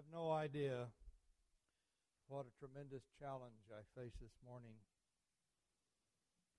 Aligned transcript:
have 0.00 0.08
no 0.10 0.32
idea 0.32 0.88
what 2.28 2.46
a 2.46 2.58
tremendous 2.58 3.02
challenge 3.20 3.68
I 3.70 3.84
face 4.00 4.14
this 4.18 4.32
morning 4.46 4.72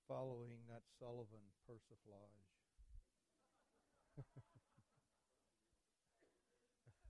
following 0.08 0.60
that 0.70 0.84
Sullivan 1.00 1.42
persiflage. 1.66 2.46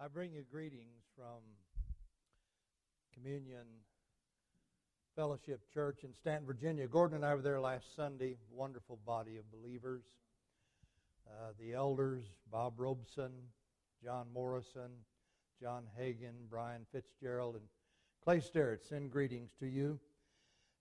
I 0.00 0.08
bring 0.08 0.32
you 0.32 0.42
greetings 0.50 1.04
from 1.14 1.38
Communion 3.14 3.66
Fellowship 5.14 5.60
Church 5.72 6.02
in 6.02 6.12
Staunton, 6.12 6.44
Virginia. 6.44 6.88
Gordon 6.88 7.18
and 7.18 7.24
I 7.24 7.36
were 7.36 7.42
there 7.42 7.60
last 7.60 7.94
Sunday. 7.94 8.34
Wonderful 8.50 8.98
body 9.06 9.36
of 9.36 9.48
believers. 9.52 10.02
Uh, 11.30 11.52
the 11.58 11.74
elders, 11.74 12.24
Bob 12.50 12.74
Robeson, 12.76 13.30
John 14.02 14.26
Morrison, 14.34 14.90
John 15.60 15.84
Hagan, 15.96 16.34
Brian 16.50 16.84
Fitzgerald, 16.92 17.54
and 17.54 17.64
Clay 18.24 18.40
Starrett 18.40 18.84
send 18.84 19.10
greetings 19.10 19.50
to 19.60 19.66
you. 19.66 19.98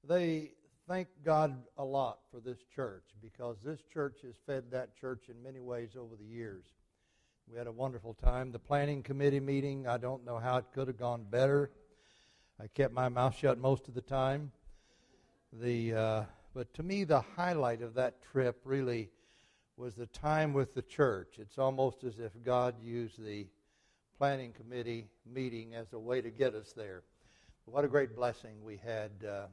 They 0.08 0.52
thank 0.88 1.08
God 1.24 1.56
a 1.78 1.84
lot 1.84 2.20
for 2.32 2.40
this 2.40 2.58
church 2.76 3.04
because 3.22 3.58
this 3.64 3.80
church 3.94 4.18
has 4.24 4.36
fed 4.48 4.72
that 4.72 4.98
church 5.00 5.26
in 5.30 5.42
many 5.44 5.60
ways 5.60 5.92
over 5.98 6.16
the 6.16 6.26
years. 6.26 6.66
We 7.52 7.58
had 7.58 7.68
a 7.68 7.72
wonderful 7.72 8.14
time. 8.14 8.52
The 8.52 8.60
planning 8.60 9.04
committee 9.04 9.40
meeting, 9.40 9.88
I 9.88 9.98
don't 9.98 10.26
know 10.26 10.40
how 10.40 10.58
it 10.58 10.66
could 10.74 10.88
have 10.88 10.98
gone 10.98 11.26
better. 11.30 11.72
I 12.60 12.68
kept 12.68 12.94
my 12.94 13.08
mouth 13.08 13.38
shut 13.38 13.60
most 13.60 13.88
of 13.88 13.94
the 13.94 14.02
time. 14.02 14.52
The, 15.54 15.94
uh, 15.94 16.24
but 16.54 16.74
to 16.76 16.84
me, 16.84 17.04
the 17.04 17.22
highlight 17.22 17.82
of 17.82 17.94
that 17.96 18.22
trip 18.22 18.60
really 18.64 19.10
was 19.80 19.96
the 19.96 20.08
time 20.08 20.52
with 20.52 20.74
the 20.74 20.82
church. 20.82 21.36
It's 21.40 21.58
almost 21.58 22.04
as 22.04 22.20
if 22.20 22.34
God 22.44 22.76
used 22.84 23.24
the 23.24 23.48
planning 24.18 24.52
committee 24.52 25.08
meeting 25.26 25.74
as 25.74 25.94
a 25.94 26.00
way 26.00 26.20
to 26.20 26.30
get 26.30 26.54
us 26.54 26.74
there. 26.74 27.04
What 27.64 27.86
a 27.86 27.88
great 27.88 28.14
blessing 28.14 28.56
we 28.62 28.76
had 28.76 29.12
uh, 29.26 29.46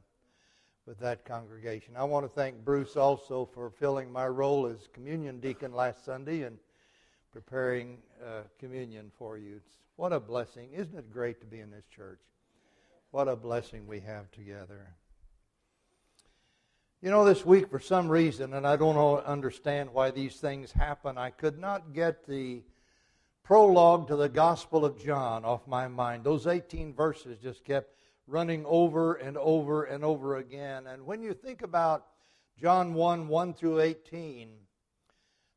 with 0.85 0.99
that 0.99 1.23
congregation. 1.23 1.95
I 1.95 2.03
want 2.03 2.25
to 2.25 2.29
thank 2.29 2.57
Bruce 2.65 2.97
also 2.97 3.45
for 3.53 3.69
filling 3.69 4.11
my 4.11 4.27
role 4.27 4.67
as 4.67 4.89
communion 4.91 5.39
deacon 5.39 5.71
last 5.71 6.03
Sunday 6.03 6.41
and 6.41 6.57
preparing 7.31 7.99
uh, 8.21 8.41
communion 8.59 9.09
for 9.17 9.37
you. 9.37 9.55
It's, 9.55 9.77
what 9.95 10.11
a 10.11 10.19
blessing. 10.19 10.71
Isn't 10.73 10.97
it 10.97 11.09
great 11.09 11.39
to 11.39 11.45
be 11.45 11.61
in 11.61 11.71
this 11.71 11.85
church? 11.85 12.19
What 13.11 13.29
a 13.29 13.35
blessing 13.37 13.87
we 13.87 14.01
have 14.01 14.29
together. 14.31 14.93
You 16.99 17.11
know, 17.11 17.25
this 17.25 17.45
week, 17.45 17.69
for 17.69 17.79
some 17.79 18.09
reason, 18.09 18.55
and 18.55 18.65
I 18.65 18.75
don't 18.75 18.97
understand 19.23 19.93
why 19.93 20.09
these 20.09 20.37
things 20.37 20.71
happen, 20.71 21.15
I 21.15 21.29
could 21.29 21.59
not 21.59 21.93
get 21.93 22.25
the 22.25 22.63
prologue 23.43 24.07
to 24.07 24.15
the 24.15 24.29
Gospel 24.29 24.83
of 24.83 24.97
John 24.97 25.45
off 25.45 25.67
my 25.67 25.87
mind. 25.87 26.23
Those 26.23 26.47
18 26.47 26.95
verses 26.95 27.37
just 27.37 27.63
kept 27.63 27.93
running 28.25 28.65
over 28.65 29.13
and 29.13 29.37
over 29.37 29.83
and 29.83 30.03
over 30.03 30.37
again. 30.37 30.87
And 30.87 31.05
when 31.05 31.21
you 31.21 31.35
think 31.35 31.61
about 31.61 32.07
John 32.59 32.95
1 32.95 33.27
1 33.27 33.53
through 33.53 33.81
18, 33.81 34.49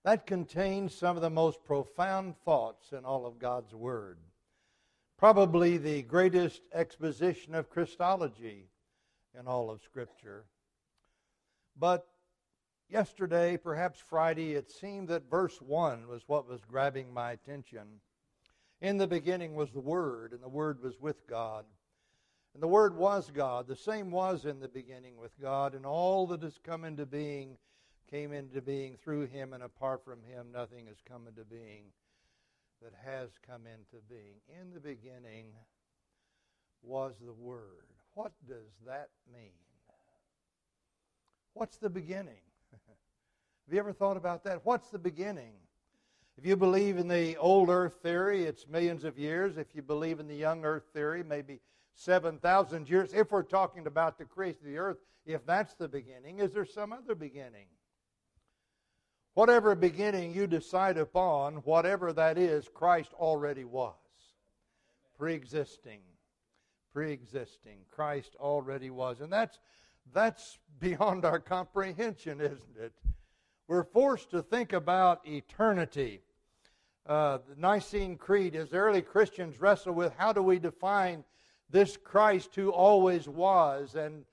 that 0.04 0.26
contains 0.26 0.94
some 0.94 1.16
of 1.16 1.22
the 1.22 1.30
most 1.30 1.64
profound 1.64 2.36
thoughts 2.44 2.92
in 2.92 3.06
all 3.06 3.24
of 3.24 3.38
God's 3.38 3.74
Word. 3.74 4.18
Probably 5.16 5.78
the 5.78 6.02
greatest 6.02 6.60
exposition 6.74 7.54
of 7.54 7.70
Christology 7.70 8.68
in 9.38 9.46
all 9.46 9.70
of 9.70 9.80
Scripture. 9.80 10.44
But 11.76 12.06
yesterday, 12.88 13.56
perhaps 13.56 13.98
Friday, 13.98 14.54
it 14.54 14.70
seemed 14.70 15.08
that 15.08 15.30
verse 15.30 15.60
1 15.60 16.08
was 16.08 16.22
what 16.26 16.48
was 16.48 16.60
grabbing 16.64 17.12
my 17.12 17.32
attention. 17.32 18.00
In 18.80 18.96
the 18.96 19.06
beginning 19.06 19.54
was 19.54 19.70
the 19.72 19.80
Word, 19.80 20.32
and 20.32 20.42
the 20.42 20.48
Word 20.48 20.82
was 20.82 21.00
with 21.00 21.26
God. 21.26 21.64
And 22.54 22.62
the 22.62 22.68
Word 22.68 22.96
was 22.96 23.30
God. 23.30 23.68
The 23.68 23.76
same 23.76 24.10
was 24.10 24.44
in 24.44 24.58
the 24.58 24.68
beginning 24.68 25.16
with 25.16 25.38
God, 25.40 25.74
and 25.74 25.86
all 25.86 26.26
that 26.28 26.42
has 26.42 26.58
come 26.62 26.84
into 26.84 27.06
being 27.06 27.56
came 28.10 28.32
into 28.32 28.60
being 28.60 28.96
through 28.96 29.26
Him, 29.26 29.52
and 29.52 29.62
apart 29.62 30.04
from 30.04 30.22
Him, 30.24 30.48
nothing 30.52 30.86
has 30.86 30.96
come 31.06 31.28
into 31.28 31.44
being 31.44 31.84
that 32.82 32.92
has 33.04 33.30
come 33.46 33.62
into 33.66 34.02
being. 34.08 34.40
In 34.60 34.72
the 34.72 34.80
beginning 34.80 35.46
was 36.82 37.14
the 37.24 37.32
Word. 37.32 37.86
What 38.14 38.32
does 38.48 38.72
that 38.86 39.10
mean? 39.32 39.69
What's 41.54 41.76
the 41.78 41.90
beginning? 41.90 42.42
Have 42.72 43.72
you 43.72 43.78
ever 43.78 43.92
thought 43.92 44.16
about 44.16 44.44
that? 44.44 44.60
What's 44.64 44.90
the 44.90 44.98
beginning? 44.98 45.52
If 46.38 46.46
you 46.46 46.56
believe 46.56 46.96
in 46.96 47.08
the 47.08 47.36
old 47.36 47.68
earth 47.68 47.96
theory, 48.02 48.44
it's 48.44 48.66
millions 48.66 49.04
of 49.04 49.18
years. 49.18 49.58
If 49.58 49.74
you 49.74 49.82
believe 49.82 50.20
in 50.20 50.26
the 50.26 50.34
young 50.34 50.64
earth 50.64 50.84
theory, 50.94 51.22
maybe 51.22 51.60
7,000 51.94 52.88
years. 52.88 53.12
If 53.12 53.30
we're 53.30 53.42
talking 53.42 53.86
about 53.86 54.16
the 54.16 54.24
creation 54.24 54.60
of 54.62 54.66
the 54.68 54.78
earth, 54.78 54.96
if 55.26 55.44
that's 55.44 55.74
the 55.74 55.88
beginning, 55.88 56.38
is 56.38 56.52
there 56.52 56.64
some 56.64 56.92
other 56.92 57.14
beginning? 57.14 57.66
Whatever 59.34 59.74
beginning 59.74 60.34
you 60.34 60.46
decide 60.46 60.96
upon, 60.96 61.56
whatever 61.56 62.12
that 62.12 62.38
is, 62.38 62.68
Christ 62.72 63.12
already 63.14 63.64
was. 63.64 63.94
Pre 65.18 65.34
existing. 65.34 66.00
Pre 66.92 67.12
existing. 67.12 67.78
Christ 67.90 68.34
already 68.40 68.90
was. 68.90 69.20
And 69.20 69.32
that's 69.32 69.58
that's 70.12 70.58
beyond 70.78 71.24
our 71.24 71.38
comprehension, 71.38 72.40
isn't 72.40 72.76
it? 72.78 72.92
We're 73.68 73.84
forced 73.84 74.30
to 74.30 74.42
think 74.42 74.72
about 74.72 75.26
eternity. 75.26 76.20
Uh, 77.06 77.38
the 77.48 77.56
Nicene 77.56 78.16
Creed, 78.16 78.56
as 78.56 78.72
early 78.72 79.02
Christians 79.02 79.60
wrestle 79.60 79.94
with 79.94 80.12
how 80.16 80.32
do 80.32 80.42
we 80.42 80.58
define 80.58 81.24
this 81.70 81.96
Christ 81.96 82.54
who 82.54 82.70
always 82.70 83.28
was? 83.28 83.94
And 83.94 84.24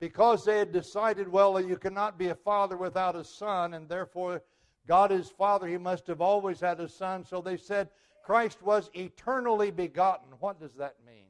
because 0.00 0.44
they 0.44 0.58
had 0.58 0.72
decided, 0.72 1.28
well, 1.28 1.60
you 1.60 1.76
cannot 1.76 2.18
be 2.18 2.28
a 2.28 2.34
father 2.34 2.76
without 2.76 3.16
a 3.16 3.24
son, 3.24 3.74
and 3.74 3.88
therefore 3.88 4.42
God 4.86 5.10
is 5.10 5.28
Father, 5.28 5.66
he 5.66 5.78
must 5.78 6.06
have 6.06 6.20
always 6.20 6.60
had 6.60 6.80
a 6.80 6.88
son. 6.88 7.24
So 7.24 7.40
they 7.40 7.56
said 7.56 7.88
Christ 8.24 8.62
was 8.62 8.90
eternally 8.94 9.70
begotten. 9.70 10.28
What 10.40 10.60
does 10.60 10.74
that 10.74 10.96
mean? 11.06 11.25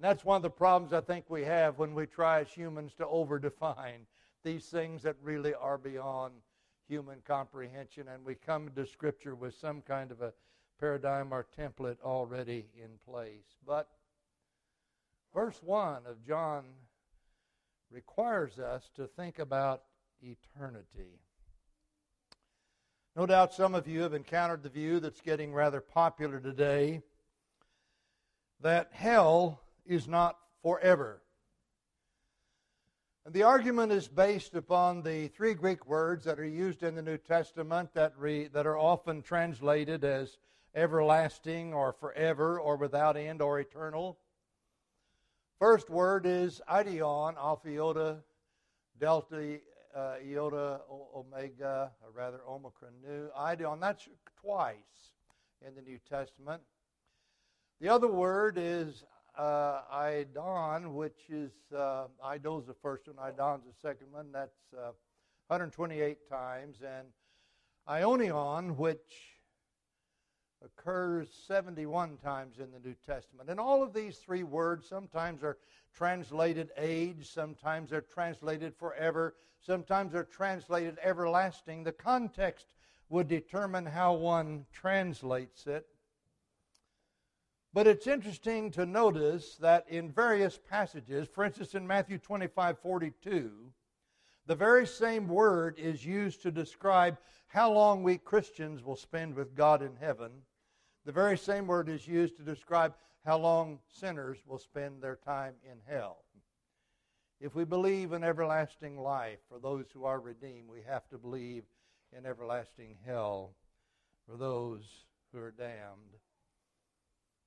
And 0.00 0.08
that's 0.08 0.24
one 0.24 0.36
of 0.36 0.42
the 0.42 0.48
problems 0.48 0.94
I 0.94 1.02
think 1.02 1.26
we 1.28 1.44
have 1.44 1.78
when 1.78 1.94
we 1.94 2.06
try 2.06 2.40
as 2.40 2.48
humans 2.48 2.94
to 2.96 3.04
overdefine 3.04 4.06
these 4.42 4.64
things 4.64 5.02
that 5.02 5.16
really 5.22 5.52
are 5.52 5.76
beyond 5.76 6.32
human 6.88 7.18
comprehension, 7.26 8.08
and 8.08 8.24
we 8.24 8.34
come 8.34 8.70
to 8.76 8.86
Scripture 8.86 9.34
with 9.34 9.54
some 9.54 9.82
kind 9.82 10.10
of 10.10 10.22
a 10.22 10.32
paradigm 10.80 11.34
or 11.34 11.46
template 11.54 12.00
already 12.02 12.70
in 12.82 12.88
place. 13.04 13.58
But 13.66 13.88
verse 15.34 15.60
1 15.62 16.06
of 16.06 16.26
John 16.26 16.64
requires 17.90 18.58
us 18.58 18.88
to 18.96 19.06
think 19.06 19.38
about 19.38 19.82
eternity. 20.22 21.20
No 23.14 23.26
doubt 23.26 23.52
some 23.52 23.74
of 23.74 23.86
you 23.86 24.00
have 24.00 24.14
encountered 24.14 24.62
the 24.62 24.70
view 24.70 24.98
that's 24.98 25.20
getting 25.20 25.52
rather 25.52 25.82
popular 25.82 26.40
today 26.40 27.02
that 28.62 28.88
hell 28.92 29.60
is 29.86 30.08
not 30.08 30.36
forever. 30.62 31.22
And 33.24 33.34
the 33.34 33.42
argument 33.42 33.92
is 33.92 34.08
based 34.08 34.54
upon 34.54 35.02
the 35.02 35.28
three 35.28 35.54
Greek 35.54 35.86
words 35.86 36.24
that 36.24 36.38
are 36.38 36.44
used 36.44 36.82
in 36.82 36.94
the 36.94 37.02
New 37.02 37.18
Testament 37.18 37.90
that, 37.94 38.14
re, 38.16 38.48
that 38.48 38.66
are 38.66 38.78
often 38.78 39.22
translated 39.22 40.04
as 40.04 40.38
everlasting 40.74 41.74
or 41.74 41.92
forever 41.92 42.58
or 42.58 42.76
without 42.76 43.16
end 43.16 43.42
or 43.42 43.60
eternal. 43.60 44.18
First 45.58 45.90
word 45.90 46.24
is 46.24 46.62
ideon, 46.68 47.36
alpha 47.36 47.68
iota, 47.68 48.16
delta 48.98 49.58
uh, 49.94 50.14
iota, 50.24 50.80
omega, 51.14 51.90
or 52.02 52.10
rather 52.14 52.40
omicron 52.48 52.92
nu. 53.06 53.28
Ideon, 53.36 53.80
that's 53.80 54.08
twice 54.40 54.76
in 55.66 55.74
the 55.74 55.82
New 55.82 55.98
Testament. 56.08 56.62
The 57.80 57.88
other 57.88 58.08
word 58.08 58.56
is 58.58 59.04
uh, 59.36 59.82
Idon, 59.92 60.92
which 60.94 61.28
is, 61.28 61.52
uh, 61.76 62.06
Ido's 62.24 62.66
the 62.66 62.74
first 62.74 63.06
one, 63.06 63.16
Idon's 63.16 63.64
the 63.64 63.88
second 63.88 64.08
one. 64.12 64.32
That's 64.32 64.58
uh, 64.72 64.92
128 65.48 66.28
times. 66.28 66.78
And 66.82 67.08
Ionion, 67.88 68.76
which 68.76 69.40
occurs 70.64 71.28
71 71.46 72.18
times 72.18 72.58
in 72.58 72.70
the 72.70 72.78
New 72.78 72.94
Testament. 73.06 73.48
And 73.48 73.58
all 73.58 73.82
of 73.82 73.92
these 73.92 74.18
three 74.18 74.42
words 74.42 74.86
sometimes 74.88 75.42
are 75.42 75.58
translated 75.94 76.70
age, 76.76 77.30
sometimes 77.32 77.90
they're 77.90 78.00
translated 78.00 78.74
forever, 78.76 79.34
sometimes 79.60 80.12
they're 80.12 80.24
translated 80.24 80.98
everlasting. 81.02 81.82
The 81.82 81.92
context 81.92 82.66
would 83.08 83.28
determine 83.28 83.86
how 83.86 84.14
one 84.14 84.66
translates 84.72 85.66
it. 85.66 85.86
But 87.72 87.86
it's 87.86 88.08
interesting 88.08 88.72
to 88.72 88.84
notice 88.84 89.54
that 89.56 89.86
in 89.88 90.10
various 90.10 90.58
passages, 90.58 91.28
for 91.28 91.44
instance, 91.44 91.74
in 91.74 91.86
Matthew 91.86 92.18
25 92.18 92.78
42, 92.80 93.52
The 94.46 94.54
very 94.56 94.86
same 94.86 95.28
word 95.28 95.78
is 95.78 96.04
used 96.04 96.42
to 96.42 96.50
describe 96.50 97.18
how 97.46 97.72
long 97.72 98.02
we 98.02 98.18
Christians 98.18 98.82
will 98.82 98.96
spend 98.96 99.34
with 99.34 99.54
God 99.54 99.82
in 99.82 99.94
heaven. 99.96 100.30
The 101.04 101.12
very 101.12 101.38
same 101.38 101.68
word 101.68 101.88
is 101.88 102.08
used 102.08 102.36
to 102.38 102.42
describe 102.42 102.94
how 103.24 103.38
long 103.38 103.78
sinners 103.86 104.38
will 104.46 104.58
spend 104.58 105.00
their 105.00 105.16
time 105.16 105.54
in 105.64 105.78
hell. 105.86 106.24
If 107.40 107.54
we 107.54 107.64
believe 107.64 108.12
in 108.12 108.24
everlasting 108.24 108.98
life 108.98 109.38
for 109.48 109.58
those 109.58 109.86
who 109.92 110.04
are 110.04 110.20
redeemed, 110.20 110.68
we 110.68 110.82
have 110.86 111.08
to 111.08 111.18
believe 111.18 111.64
in 112.16 112.26
everlasting 112.26 112.96
hell 113.06 113.54
for 114.28 114.36
those 114.36 114.82
who 115.32 115.38
are 115.38 115.52
damned. 115.52 116.18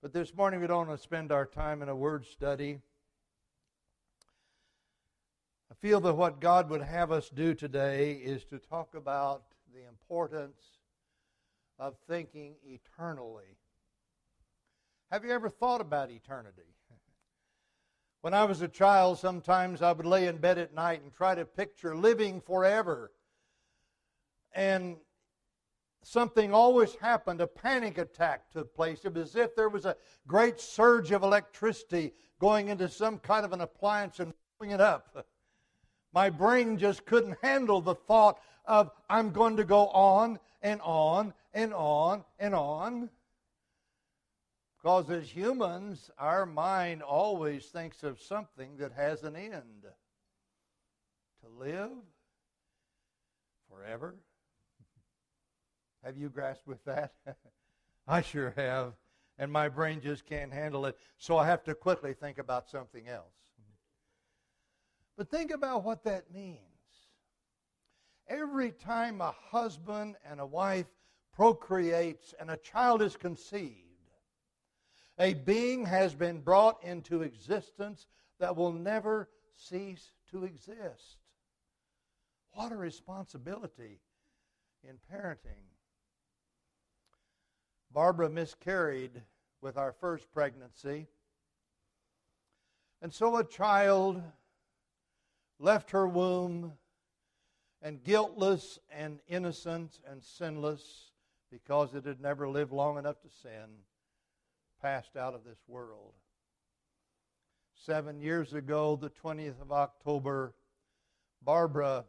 But 0.03 0.11
this 0.11 0.35
morning 0.35 0.59
we 0.59 0.67
don't 0.67 0.89
want 0.89 0.99
to 0.99 1.01
spend 1.01 1.31
our 1.31 1.45
time 1.45 1.81
in 1.81 1.87
a 1.87 1.95
word 1.95 2.25
study. 2.25 2.81
I 5.71 5.75
feel 5.75 6.01
that 6.01 6.15
what 6.15 6.41
God 6.41 6.69
would 6.69 6.81
have 6.81 7.09
us 7.13 7.29
do 7.29 7.53
today 7.53 8.15
is 8.15 8.43
to 8.45 8.59
talk 8.59 8.95
about 8.95 9.43
the 9.73 9.87
importance 9.87 10.59
of 11.79 11.95
thinking 12.05 12.55
eternally. 12.65 13.55
Have 15.09 15.23
you 15.23 15.31
ever 15.31 15.47
thought 15.47 15.79
about 15.79 16.11
eternity? 16.11 16.75
When 18.19 18.33
I 18.33 18.43
was 18.43 18.61
a 18.61 18.67
child, 18.67 19.19
sometimes 19.19 19.81
I 19.81 19.93
would 19.93 20.05
lay 20.05 20.27
in 20.27 20.35
bed 20.35 20.57
at 20.57 20.73
night 20.73 21.01
and 21.01 21.13
try 21.13 21.33
to 21.33 21.45
picture 21.45 21.95
living 21.95 22.41
forever. 22.41 23.13
And 24.53 24.97
something 26.03 26.53
always 26.53 26.95
happened. 26.95 27.41
A 27.41 27.47
panic 27.47 27.97
attack 27.97 28.51
took 28.51 28.73
place. 28.75 29.03
It 29.03 29.13
was 29.13 29.29
as 29.29 29.35
if 29.35 29.55
there 29.55 29.69
was 29.69 29.85
a 29.85 29.95
great 30.27 30.59
surge 30.59 31.11
of 31.11 31.23
electricity 31.23 32.13
going 32.39 32.67
into 32.67 32.89
some 32.89 33.19
kind 33.19 33.45
of 33.45 33.53
an 33.53 33.61
appliance 33.61 34.19
and 34.19 34.33
blowing 34.59 34.73
it 34.73 34.81
up. 34.81 35.25
My 36.13 36.29
brain 36.29 36.77
just 36.77 37.05
couldn't 37.05 37.37
handle 37.41 37.81
the 37.81 37.95
thought 37.95 38.39
of 38.65 38.91
I'm 39.09 39.31
going 39.31 39.57
to 39.57 39.63
go 39.63 39.87
on 39.87 40.39
and 40.61 40.79
on 40.81 41.33
and 41.53 41.73
on 41.73 42.23
and 42.39 42.53
on. 42.53 43.09
Because 44.77 45.09
as 45.09 45.29
humans, 45.29 46.11
our 46.19 46.45
mind 46.45 47.01
always 47.01 47.65
thinks 47.65 48.03
of 48.03 48.19
something 48.19 48.77
that 48.77 48.91
has 48.91 49.23
an 49.23 49.35
end. 49.35 49.85
To 51.41 51.49
live 51.59 51.89
forever. 53.69 54.15
Have 56.03 56.17
you 56.17 56.29
grasped 56.29 56.67
with 56.67 56.83
that? 56.85 57.13
I 58.07 58.21
sure 58.21 58.53
have. 58.57 58.93
And 59.37 59.51
my 59.51 59.69
brain 59.69 60.01
just 60.01 60.25
can't 60.25 60.53
handle 60.53 60.85
it. 60.85 60.97
So 61.17 61.37
I 61.37 61.45
have 61.47 61.63
to 61.63 61.73
quickly 61.73 62.13
think 62.13 62.37
about 62.37 62.69
something 62.69 63.07
else. 63.07 63.33
But 65.17 65.29
think 65.29 65.51
about 65.51 65.83
what 65.83 66.03
that 66.03 66.31
means. 66.33 66.59
Every 68.27 68.71
time 68.71 69.21
a 69.21 69.33
husband 69.51 70.15
and 70.29 70.39
a 70.39 70.45
wife 70.45 70.87
procreates 71.33 72.33
and 72.39 72.51
a 72.51 72.57
child 72.57 73.01
is 73.01 73.15
conceived, 73.15 73.77
a 75.19 75.33
being 75.33 75.85
has 75.85 76.15
been 76.15 76.39
brought 76.39 76.83
into 76.83 77.21
existence 77.21 78.07
that 78.39 78.55
will 78.55 78.71
never 78.71 79.29
cease 79.55 80.11
to 80.31 80.43
exist. 80.43 81.17
What 82.53 82.71
a 82.71 82.77
responsibility 82.77 83.99
in 84.83 84.97
parenting. 85.11 85.72
Barbara 87.93 88.29
miscarried 88.29 89.21
with 89.61 89.77
our 89.77 89.91
first 89.91 90.31
pregnancy. 90.31 91.07
And 93.01 93.13
so 93.13 93.37
a 93.37 93.43
child 93.43 94.21
left 95.59 95.91
her 95.91 96.07
womb 96.07 96.73
and 97.81 98.03
guiltless 98.03 98.79
and 98.91 99.19
innocent 99.27 99.99
and 100.09 100.23
sinless 100.23 101.11
because 101.51 101.93
it 101.93 102.05
had 102.05 102.19
never 102.19 102.49
lived 102.49 102.71
long 102.71 102.97
enough 102.97 103.21
to 103.21 103.29
sin 103.29 103.69
passed 104.81 105.15
out 105.15 105.33
of 105.33 105.43
this 105.43 105.59
world. 105.67 106.13
Seven 107.75 108.19
years 108.19 108.53
ago, 108.53 108.95
the 108.95 109.09
20th 109.09 109.61
of 109.61 109.71
October, 109.71 110.53
Barbara, 111.41 112.05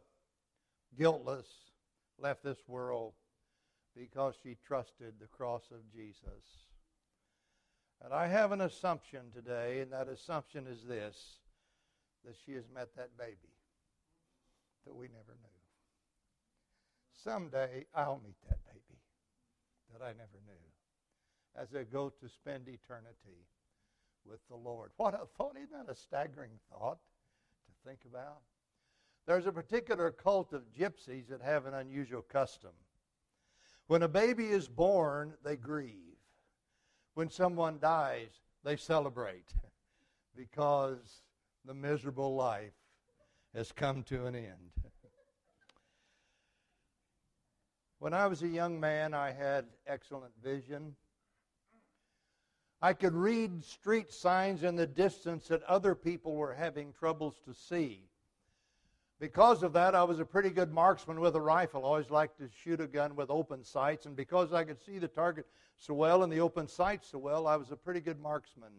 guiltless, 0.97 1.47
left 2.17 2.43
this 2.43 2.59
world 2.67 3.13
because 3.95 4.35
she 4.41 4.57
trusted 4.65 5.13
the 5.19 5.27
cross 5.27 5.63
of 5.71 5.91
Jesus. 5.93 6.67
And 8.03 8.13
I 8.13 8.27
have 8.27 8.51
an 8.51 8.61
assumption 8.61 9.31
today, 9.33 9.79
and 9.79 9.91
that 9.91 10.09
assumption 10.09 10.67
is 10.67 10.83
this 10.83 11.39
that 12.25 12.35
she 12.45 12.53
has 12.53 12.63
met 12.73 12.89
that 12.95 13.17
baby 13.17 13.53
that 14.85 14.95
we 14.95 15.07
never 15.07 15.37
knew. 15.41 15.55
Someday 17.23 17.85
I'll 17.93 18.21
meet 18.23 18.37
that 18.49 18.65
baby 18.65 18.99
that 19.93 20.03
I 20.03 20.09
never 20.09 20.39
knew 20.45 20.65
as 21.55 21.69
I 21.73 21.83
go 21.83 22.09
to 22.09 22.29
spend 22.29 22.67
eternity 22.67 23.47
with 24.25 24.39
the 24.49 24.55
Lord. 24.55 24.91
What 24.97 25.13
a 25.13 25.25
thought! 25.37 25.55
Isn't 25.55 25.71
that 25.71 25.91
a 25.91 25.95
staggering 25.95 26.51
thought 26.71 26.97
to 27.67 27.89
think 27.89 27.99
about? 28.09 28.41
There's 29.25 29.47
a 29.47 29.51
particular 29.51 30.11
cult 30.11 30.53
of 30.53 30.63
gypsies 30.77 31.27
that 31.29 31.41
have 31.41 31.65
an 31.65 31.73
unusual 31.73 32.21
custom. 32.21 32.71
When 33.87 34.01
a 34.01 34.07
baby 34.07 34.47
is 34.47 34.67
born, 34.67 35.33
they 35.43 35.55
grieve. 35.55 36.17
When 37.13 37.29
someone 37.29 37.79
dies, 37.79 38.31
they 38.63 38.77
celebrate 38.77 39.53
because 40.35 41.21
the 41.65 41.73
miserable 41.73 42.35
life 42.35 42.73
has 43.53 43.71
come 43.71 44.03
to 44.03 44.25
an 44.25 44.35
end. 44.35 44.71
When 47.99 48.13
I 48.13 48.27
was 48.27 48.43
a 48.43 48.47
young 48.47 48.79
man, 48.79 49.13
I 49.13 49.31
had 49.31 49.65
excellent 49.87 50.33
vision. 50.43 50.95
I 52.81 52.93
could 52.93 53.15
read 53.15 53.63
street 53.63 54.11
signs 54.11 54.63
in 54.63 54.75
the 54.75 54.85
distance 54.85 55.47
that 55.47 55.63
other 55.63 55.95
people 55.95 56.35
were 56.35 56.53
having 56.53 56.93
troubles 56.93 57.39
to 57.45 57.53
see. 57.53 58.09
Because 59.19 59.63
of 59.63 59.73
that, 59.73 59.95
I 59.95 60.03
was 60.03 60.19
a 60.19 60.25
pretty 60.25 60.49
good 60.49 60.73
marksman 60.73 61.21
with 61.21 61.35
a 61.35 61.41
rifle. 61.41 61.85
I 61.85 61.87
always 61.87 62.09
liked 62.09 62.37
to 62.39 62.49
shoot 62.63 62.81
a 62.81 62.87
gun 62.87 63.15
with 63.15 63.29
open 63.29 63.63
sights, 63.63 64.05
and 64.05 64.15
because 64.15 64.51
I 64.51 64.65
could 64.65 64.81
see 64.81 64.99
the 64.99 65.07
target 65.07 65.45
so 65.77 65.93
well 65.93 66.23
and 66.23 66.31
the 66.31 66.41
open 66.41 66.67
sights 66.67 67.09
so 67.11 67.17
well, 67.17 67.47
I 67.47 67.55
was 67.55 67.71
a 67.71 67.77
pretty 67.77 68.01
good 68.01 68.19
marksman. 68.19 68.71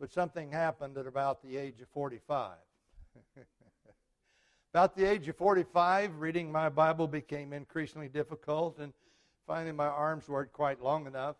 But 0.00 0.10
something 0.10 0.50
happened 0.50 0.96
at 0.98 1.06
about 1.06 1.42
the 1.42 1.56
age 1.56 1.80
of 1.80 1.88
45. 1.88 2.56
about 4.74 4.96
the 4.96 5.04
age 5.04 5.28
of 5.28 5.36
45, 5.36 6.18
reading 6.18 6.50
my 6.50 6.68
Bible 6.68 7.06
became 7.06 7.52
increasingly 7.52 8.08
difficult, 8.08 8.78
and 8.78 8.92
finally 9.46 9.72
my 9.72 9.86
arms 9.86 10.28
weren't 10.28 10.52
quite 10.52 10.82
long 10.82 11.06
enough. 11.06 11.36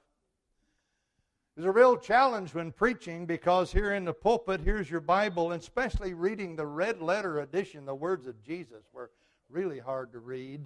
It's 1.60 1.66
a 1.66 1.72
real 1.72 1.98
challenge 1.98 2.54
when 2.54 2.72
preaching 2.72 3.26
because 3.26 3.70
here 3.70 3.92
in 3.92 4.06
the 4.06 4.14
pulpit, 4.14 4.62
here's 4.62 4.90
your 4.90 5.02
Bible, 5.02 5.52
and 5.52 5.60
especially 5.60 6.14
reading 6.14 6.56
the 6.56 6.64
red 6.64 7.02
letter 7.02 7.40
edition, 7.40 7.84
the 7.84 7.94
words 7.94 8.26
of 8.26 8.42
Jesus 8.42 8.82
were 8.94 9.10
really 9.50 9.78
hard 9.78 10.10
to 10.12 10.20
read. 10.20 10.64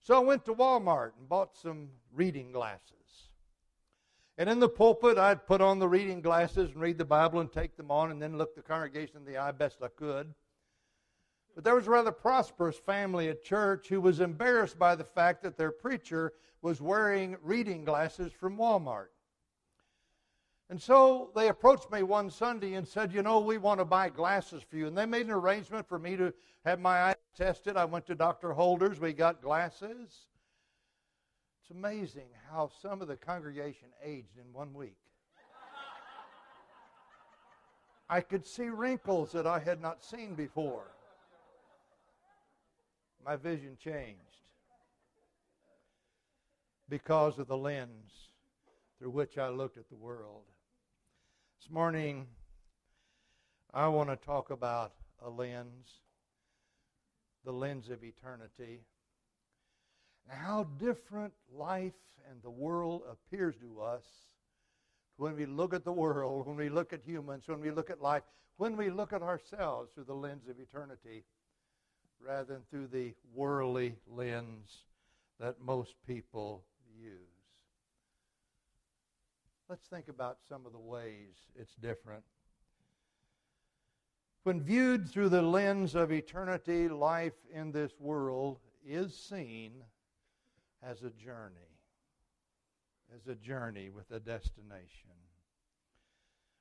So 0.00 0.16
I 0.16 0.20
went 0.20 0.46
to 0.46 0.54
Walmart 0.54 1.10
and 1.18 1.28
bought 1.28 1.54
some 1.54 1.88
reading 2.14 2.50
glasses. 2.50 3.28
And 4.38 4.48
in 4.48 4.58
the 4.58 4.70
pulpit, 4.70 5.18
I'd 5.18 5.46
put 5.46 5.60
on 5.60 5.80
the 5.80 5.88
reading 5.88 6.22
glasses 6.22 6.70
and 6.70 6.80
read 6.80 6.96
the 6.96 7.04
Bible 7.04 7.40
and 7.40 7.52
take 7.52 7.76
them 7.76 7.90
on 7.90 8.10
and 8.10 8.22
then 8.22 8.38
look 8.38 8.54
the 8.54 8.62
congregation 8.62 9.18
in 9.18 9.26
the 9.26 9.36
eye 9.36 9.52
best 9.52 9.82
I 9.82 9.88
could. 9.88 10.32
But 11.54 11.64
there 11.64 11.74
was 11.74 11.86
a 11.86 11.90
rather 11.90 12.10
prosperous 12.10 12.78
family 12.78 13.28
at 13.28 13.44
church 13.44 13.88
who 13.88 14.00
was 14.00 14.20
embarrassed 14.20 14.78
by 14.78 14.94
the 14.94 15.04
fact 15.04 15.42
that 15.42 15.58
their 15.58 15.72
preacher 15.72 16.32
was 16.62 16.80
wearing 16.80 17.36
reading 17.42 17.84
glasses 17.84 18.32
from 18.32 18.56
Walmart. 18.56 19.08
And 20.70 20.80
so 20.80 21.30
they 21.34 21.48
approached 21.48 21.90
me 21.90 22.02
one 22.02 22.30
Sunday 22.30 22.74
and 22.74 22.86
said, 22.86 23.12
You 23.12 23.22
know, 23.22 23.40
we 23.40 23.56
want 23.56 23.80
to 23.80 23.86
buy 23.86 24.10
glasses 24.10 24.62
for 24.62 24.76
you. 24.76 24.86
And 24.86 24.96
they 24.96 25.06
made 25.06 25.26
an 25.26 25.32
arrangement 25.32 25.88
for 25.88 25.98
me 25.98 26.16
to 26.16 26.32
have 26.64 26.78
my 26.78 27.04
eyes 27.04 27.16
tested. 27.36 27.76
I 27.76 27.86
went 27.86 28.06
to 28.06 28.14
Dr. 28.14 28.52
Holder's. 28.52 29.00
We 29.00 29.14
got 29.14 29.40
glasses. 29.40 30.26
It's 31.62 31.70
amazing 31.70 32.28
how 32.50 32.70
some 32.82 33.00
of 33.00 33.08
the 33.08 33.16
congregation 33.16 33.88
aged 34.04 34.36
in 34.36 34.52
one 34.52 34.74
week. 34.74 34.96
I 38.10 38.20
could 38.20 38.46
see 38.46 38.68
wrinkles 38.68 39.32
that 39.32 39.46
I 39.46 39.58
had 39.58 39.80
not 39.80 40.02
seen 40.02 40.34
before. 40.34 40.86
My 43.24 43.36
vision 43.36 43.76
changed 43.82 44.22
because 46.88 47.38
of 47.38 47.48
the 47.48 47.56
lens 47.56 48.30
through 48.98 49.10
which 49.10 49.36
I 49.36 49.48
looked 49.48 49.76
at 49.76 49.88
the 49.90 49.96
world. 49.96 50.44
This 51.60 51.72
morning, 51.72 52.26
I 53.74 53.88
want 53.88 54.10
to 54.10 54.16
talk 54.16 54.50
about 54.50 54.92
a 55.20 55.28
lens, 55.28 55.88
the 57.44 57.52
lens 57.52 57.90
of 57.90 58.04
eternity, 58.04 58.84
and 60.30 60.38
how 60.38 60.68
different 60.78 61.32
life 61.52 61.92
and 62.30 62.40
the 62.42 62.50
world 62.50 63.02
appears 63.10 63.56
to 63.60 63.80
us 63.80 64.04
when 65.16 65.34
we 65.34 65.46
look 65.46 65.74
at 65.74 65.84
the 65.84 65.92
world, 65.92 66.46
when 66.46 66.56
we 66.56 66.68
look 66.68 66.92
at 66.92 67.00
humans, 67.04 67.48
when 67.48 67.60
we 67.60 67.72
look 67.72 67.90
at 67.90 68.00
life, 68.00 68.22
when 68.56 68.76
we 68.76 68.88
look 68.88 69.12
at 69.12 69.22
ourselves 69.22 69.90
through 69.94 70.04
the 70.04 70.14
lens 70.14 70.48
of 70.48 70.60
eternity 70.60 71.24
rather 72.24 72.54
than 72.54 72.62
through 72.70 72.86
the 72.86 73.14
worldly 73.34 73.96
lens 74.06 74.84
that 75.40 75.60
most 75.60 75.94
people 76.06 76.62
use. 76.96 77.37
Let's 79.68 79.86
think 79.86 80.08
about 80.08 80.38
some 80.48 80.64
of 80.64 80.72
the 80.72 80.78
ways 80.78 81.34
it's 81.54 81.74
different. 81.74 82.24
When 84.44 84.62
viewed 84.62 85.10
through 85.10 85.28
the 85.28 85.42
lens 85.42 85.94
of 85.94 86.10
eternity, 86.10 86.88
life 86.88 87.34
in 87.52 87.70
this 87.70 87.92
world 88.00 88.60
is 88.86 89.14
seen 89.14 89.72
as 90.82 91.02
a 91.02 91.10
journey, 91.10 91.76
as 93.14 93.26
a 93.26 93.34
journey 93.34 93.90
with 93.90 94.10
a 94.10 94.20
destination. 94.20 95.10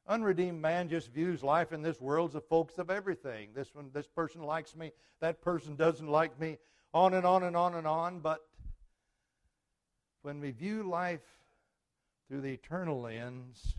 Unredeemed 0.09 0.61
man 0.61 0.89
just 0.89 1.13
views 1.13 1.43
life 1.43 1.71
in 1.71 1.81
this 1.81 2.01
world 2.01 2.31
as 2.31 2.35
a 2.35 2.41
focus 2.41 2.77
of 2.77 2.89
everything. 2.89 3.51
This 3.55 3.73
one, 3.73 3.89
this 3.93 4.07
person 4.07 4.43
likes 4.43 4.75
me, 4.75 4.91
that 5.21 5.41
person 5.41 5.77
doesn't 5.77 6.07
like 6.07 6.37
me, 6.41 6.57
on 6.93 7.13
and 7.13 7.25
on 7.25 7.43
and 7.43 7.55
on 7.55 7.75
and 7.75 7.87
on. 7.87 8.19
But 8.19 8.41
when 10.23 10.41
we 10.41 10.51
view 10.51 10.83
life 10.83 11.21
through 12.27 12.41
the 12.41 12.53
eternal 12.53 13.01
lens, 13.01 13.75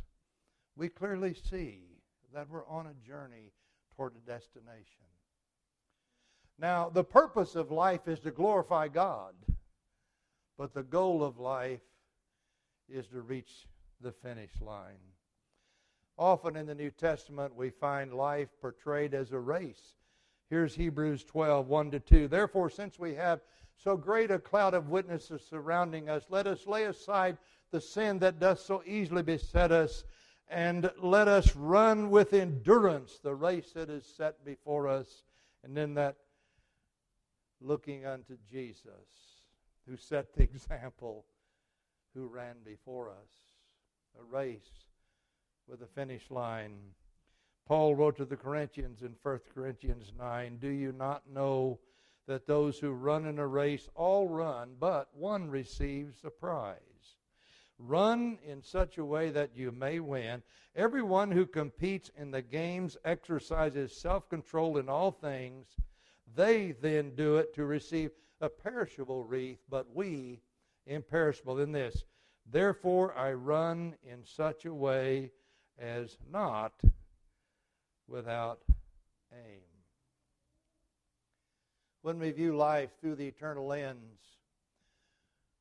we 0.77 0.89
clearly 0.89 1.35
see 1.35 1.83
that 2.33 2.49
we're 2.49 2.67
on 2.67 2.87
a 2.87 3.07
journey 3.07 3.53
toward 3.97 4.15
a 4.17 4.31
destination. 4.31 5.05
Now, 6.59 6.89
the 6.89 7.05
purpose 7.05 7.55
of 7.55 7.71
life 7.71 8.09
is 8.09 8.21
to 8.21 8.31
glorify 8.31 8.89
God, 8.89 9.35
but 10.57 10.75
the 10.75 10.83
goal 10.83 11.23
of 11.23 11.39
life 11.39 11.81
is 12.89 13.07
to 13.09 13.21
reach 13.21 13.67
the 14.01 14.13
finish 14.13 14.51
line. 14.61 14.97
Often 16.17 16.57
in 16.57 16.67
the 16.67 16.75
New 16.75 16.91
Testament, 16.91 17.55
we 17.55 17.71
find 17.71 18.13
life 18.13 18.49
portrayed 18.61 19.15
as 19.15 19.33
a 19.33 19.39
race. 19.39 19.95
Here's 20.51 20.75
Hebrews 20.75 21.23
12, 21.25 21.69
1 21.69 21.91
to 21.93 22.01
2. 22.01 22.29
Therefore, 22.29 22.71
since 22.71 22.99
we 22.99 23.15
have 23.15 23.41
so 23.83 23.97
great 23.97 24.31
a 24.31 24.39
cloud 24.39 24.75
of 24.75 24.89
witnesses 24.89 25.43
surrounding 25.49 26.09
us, 26.09 26.27
let 26.29 26.47
us 26.47 26.67
lay 26.67 26.85
aside 26.85 27.39
the 27.71 27.81
sin 27.81 28.19
that 28.19 28.41
doth 28.41 28.61
so 28.61 28.83
easily 28.85 29.23
beset 29.23 29.71
us, 29.71 30.05
and 30.49 30.91
let 31.01 31.29
us 31.29 31.55
run 31.55 32.11
with 32.11 32.33
endurance 32.33 33.19
the 33.23 33.35
race 33.35 33.73
that 33.73 33.91
is 33.91 34.05
set 34.05 34.45
before 34.45 34.89
us. 34.89 35.25
And 35.63 35.77
then 35.77 35.95
that 35.95 36.17
looking 37.61 38.07
unto 38.07 38.37
Jesus, 38.51 38.85
who 39.87 39.97
set 39.97 40.35
the 40.35 40.43
example, 40.55 41.25
who 42.15 42.27
ran 42.27 42.57
before 42.65 43.11
us. 43.11 43.31
A 44.19 44.25
race 44.25 44.89
with 45.69 45.83
a 45.83 45.87
finish 45.87 46.31
line. 46.31 46.79
Paul 47.67 47.95
wrote 47.95 48.17
to 48.17 48.25
the 48.25 48.37
Corinthians 48.37 49.03
in 49.03 49.15
1 49.23 49.41
Corinthians 49.55 50.13
9 50.19 50.57
Do 50.59 50.69
you 50.69 50.93
not 50.93 51.23
know 51.31 51.79
that 52.29 52.47
those 52.47 52.79
who 52.79 52.93
run 52.93 53.27
in 53.27 53.39
a 53.39 53.47
race 53.47 53.89
all 53.95 54.29
run, 54.29 54.77
but 54.79 55.09
one 55.15 55.51
receives 55.51 56.25
a 56.25 56.31
prize? 56.31 56.79
Run 57.79 58.39
in 58.45 58.63
such 58.63 58.99
a 58.99 59.05
way 59.05 59.31
that 59.31 59.57
you 59.57 59.73
may 59.73 59.99
win. 59.99 60.43
Everyone 60.77 61.31
who 61.31 61.47
competes 61.47 62.11
in 62.17 62.31
the 62.31 62.43
games 62.43 62.97
exercises 63.05 63.97
self 63.97 64.29
control 64.29 64.79
in 64.79 64.89
all 64.89 65.11
things. 65.11 65.67
They 66.37 66.73
then 66.73 67.15
do 67.15 67.37
it 67.37 67.55
to 67.55 67.65
receive 67.65 68.11
a 68.41 68.49
perishable 68.49 69.25
wreath, 69.25 69.61
but 69.69 69.87
we 69.95 70.41
imperishable 70.87 71.61
in 71.61 71.73
this. 71.73 72.05
Therefore, 72.51 73.17
I 73.17 73.33
run 73.33 73.95
in 74.03 74.25
such 74.25 74.65
a 74.65 74.75
way 74.75 75.33
as 75.79 76.19
not 76.31 76.73
without 78.07 78.61
aim. 79.33 79.68
When 82.03 82.19
we 82.19 82.31
view 82.31 82.57
life 82.57 82.91
through 83.01 83.17
the 83.17 83.27
eternal 83.27 83.67
lens, 83.67 84.21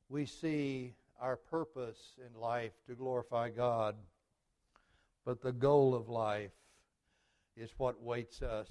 we 0.07 0.25
see 0.25 0.93
our 1.19 1.35
purpose 1.35 1.97
in 2.17 2.39
life 2.39 2.73
to 2.87 2.93
glorify 2.93 3.49
God, 3.49 3.95
but 5.25 5.41
the 5.41 5.51
goal 5.51 5.95
of 5.95 6.09
life 6.09 6.51
is 7.55 7.71
what 7.77 8.01
waits 8.01 8.41
us 8.43 8.69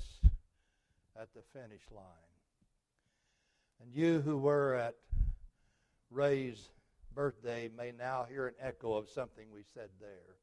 at 1.21 1.29
the 1.35 1.43
finish 1.53 1.83
line. 1.91 2.05
And 3.83 3.93
you 3.93 4.21
who 4.21 4.39
were 4.39 4.75
at 4.75 4.95
Ray's 6.11 6.71
birthday 7.15 7.69
may 7.77 7.93
now 7.93 8.27
hear 8.29 8.47
an 8.47 8.55
echo 8.61 8.95
of 8.95 9.09
something 9.09 9.47
we 9.53 9.65
said 9.75 9.89
there. 10.01 10.37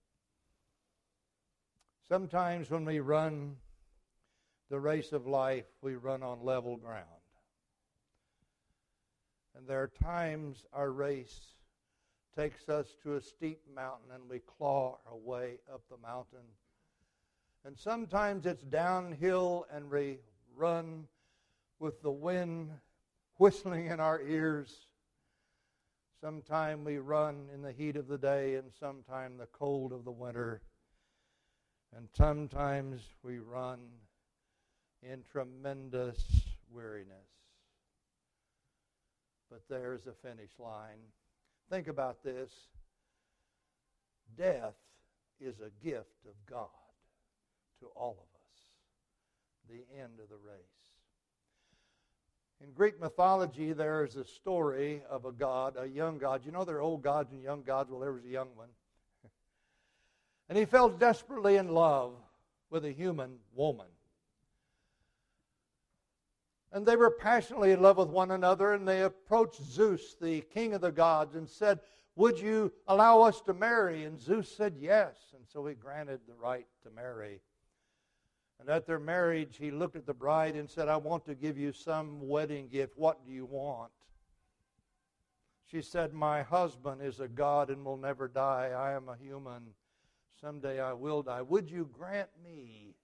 Sometimes 2.10 2.70
when 2.70 2.84
we 2.84 3.00
run 3.00 3.56
the 4.74 4.80
race 4.80 5.12
of 5.12 5.28
life, 5.28 5.66
we 5.84 5.94
run 5.94 6.24
on 6.24 6.44
level 6.44 6.78
ground. 6.78 7.06
And 9.56 9.68
there 9.68 9.84
are 9.84 9.92
times 10.04 10.66
our 10.74 10.92
race 10.92 11.42
takes 12.36 12.68
us 12.70 12.88
to 13.04 13.14
a 13.14 13.22
steep 13.22 13.60
mountain 13.76 14.10
and 14.16 14.28
we 14.28 14.40
claw 14.40 14.98
our 15.06 15.16
way 15.16 15.60
up 15.72 15.84
the 15.92 15.98
mountain. 15.98 16.48
And 17.64 17.78
sometimes 17.78 18.48
it's 18.48 18.64
downhill 18.64 19.68
and 19.72 19.92
we 19.92 20.18
run 20.56 21.06
with 21.78 22.02
the 22.02 22.10
wind 22.10 22.72
whistling 23.38 23.92
in 23.92 24.00
our 24.00 24.24
ears. 24.24 24.88
Sometime 26.20 26.84
we 26.84 26.98
run 26.98 27.48
in 27.54 27.62
the 27.62 27.74
heat 27.74 27.96
of 27.96 28.08
the 28.08 28.18
day 28.18 28.56
and 28.56 28.72
sometime 28.80 29.38
the 29.38 29.46
cold 29.46 29.94
of 29.94 30.04
the 30.04 30.12
winter. 30.12 30.64
And 31.96 32.08
sometimes 32.18 33.02
we 33.22 33.38
run 33.38 33.78
in 35.12 35.24
tremendous 35.32 36.24
weariness. 36.72 37.30
But 39.50 39.62
there's 39.70 40.08
a 40.08 40.14
finish 40.28 40.52
line. 40.60 41.00
Think 41.70 41.88
about 41.88 42.24
this. 42.24 42.52
Death 44.38 44.76
is 45.40 45.56
a 45.60 45.70
gift 45.86 46.26
of 46.26 46.34
God 46.50 46.68
to 47.80 47.88
all 47.96 48.12
of 48.12 48.40
us, 48.40 48.60
the 49.70 50.02
end 50.02 50.20
of 50.22 50.30
the 50.30 50.38
race. 50.38 50.84
In 52.64 52.72
Greek 52.72 53.00
mythology, 53.00 53.74
there 53.74 54.06
is 54.06 54.16
a 54.16 54.24
story 54.24 55.04
of 55.10 55.26
a 55.26 55.32
god, 55.32 55.76
a 55.78 55.86
young 55.86 56.18
god. 56.18 56.46
You 56.46 56.52
know 56.52 56.64
there 56.64 56.78
are 56.78 56.82
old 56.82 57.02
gods 57.02 57.32
and 57.34 57.44
young 57.44 57.64
gods. 57.64 57.92
Well, 57.92 58.00
there 58.00 58.14
was 58.14 58.24
a 58.24 58.30
young 58.30 58.50
one. 58.56 58.70
And 60.50 60.58
he 60.58 60.66
fell 60.66 60.90
desperately 60.90 61.56
in 61.56 61.70
love 61.70 62.14
with 62.70 62.84
a 62.86 62.92
human 62.92 63.38
woman. 63.56 63.88
And 66.74 66.86
they 66.86 66.96
were 66.96 67.12
passionately 67.12 67.72
in 67.72 67.82
love 67.82 67.98
with 67.98 68.10
one 68.10 68.32
another, 68.32 68.74
and 68.74 68.88
they 68.88 69.04
approached 69.04 69.64
Zeus, 69.64 70.16
the 70.20 70.42
king 70.42 70.74
of 70.74 70.82
the 70.82 70.92
gods, 70.92 71.36
and 71.36 71.48
said, 71.48 71.80
Would 72.16 72.40
you 72.40 72.74
allow 72.88 73.22
us 73.22 73.40
to 73.42 73.54
marry? 73.54 74.04
And 74.04 74.20
Zeus 74.20 74.52
said, 74.52 74.76
Yes. 74.78 75.16
And 75.36 75.46
so 75.48 75.66
he 75.66 75.76
granted 75.76 76.20
the 76.28 76.34
right 76.34 76.68
to 76.84 76.90
marry. 76.90 77.40
And 78.60 78.70
at 78.70 78.86
their 78.86 79.00
marriage, 79.00 79.58
he 79.58 79.72
looked 79.72 79.96
at 79.96 80.06
the 80.06 80.14
bride 80.14 80.56
and 80.56 80.70
said, 80.70 80.90
I 80.90 80.98
want 80.98 81.26
to 81.26 81.36
give 81.36 81.58
you 81.58 81.72
some 81.72 82.28
wedding 82.28 82.68
gift. 82.70 82.94
What 82.98 83.26
do 83.26 83.32
you 83.32 83.46
want? 83.46 83.92
She 85.70 85.82
said, 85.82 86.14
My 86.14 86.42
husband 86.42 87.02
is 87.02 87.20
a 87.20 87.28
God 87.28 87.70
and 87.70 87.86
will 87.86 87.98
never 87.98 88.28
die. 88.28 88.72
I 88.76 88.94
am 88.94 89.10
a 89.10 89.16
human 89.16 89.64
Someday 90.44 90.82
I 90.82 90.92
will 90.92 91.24
die. 91.24 91.42
Would 91.42 91.72
you 91.72 91.90
grant 91.94 92.28
me, 92.44 92.96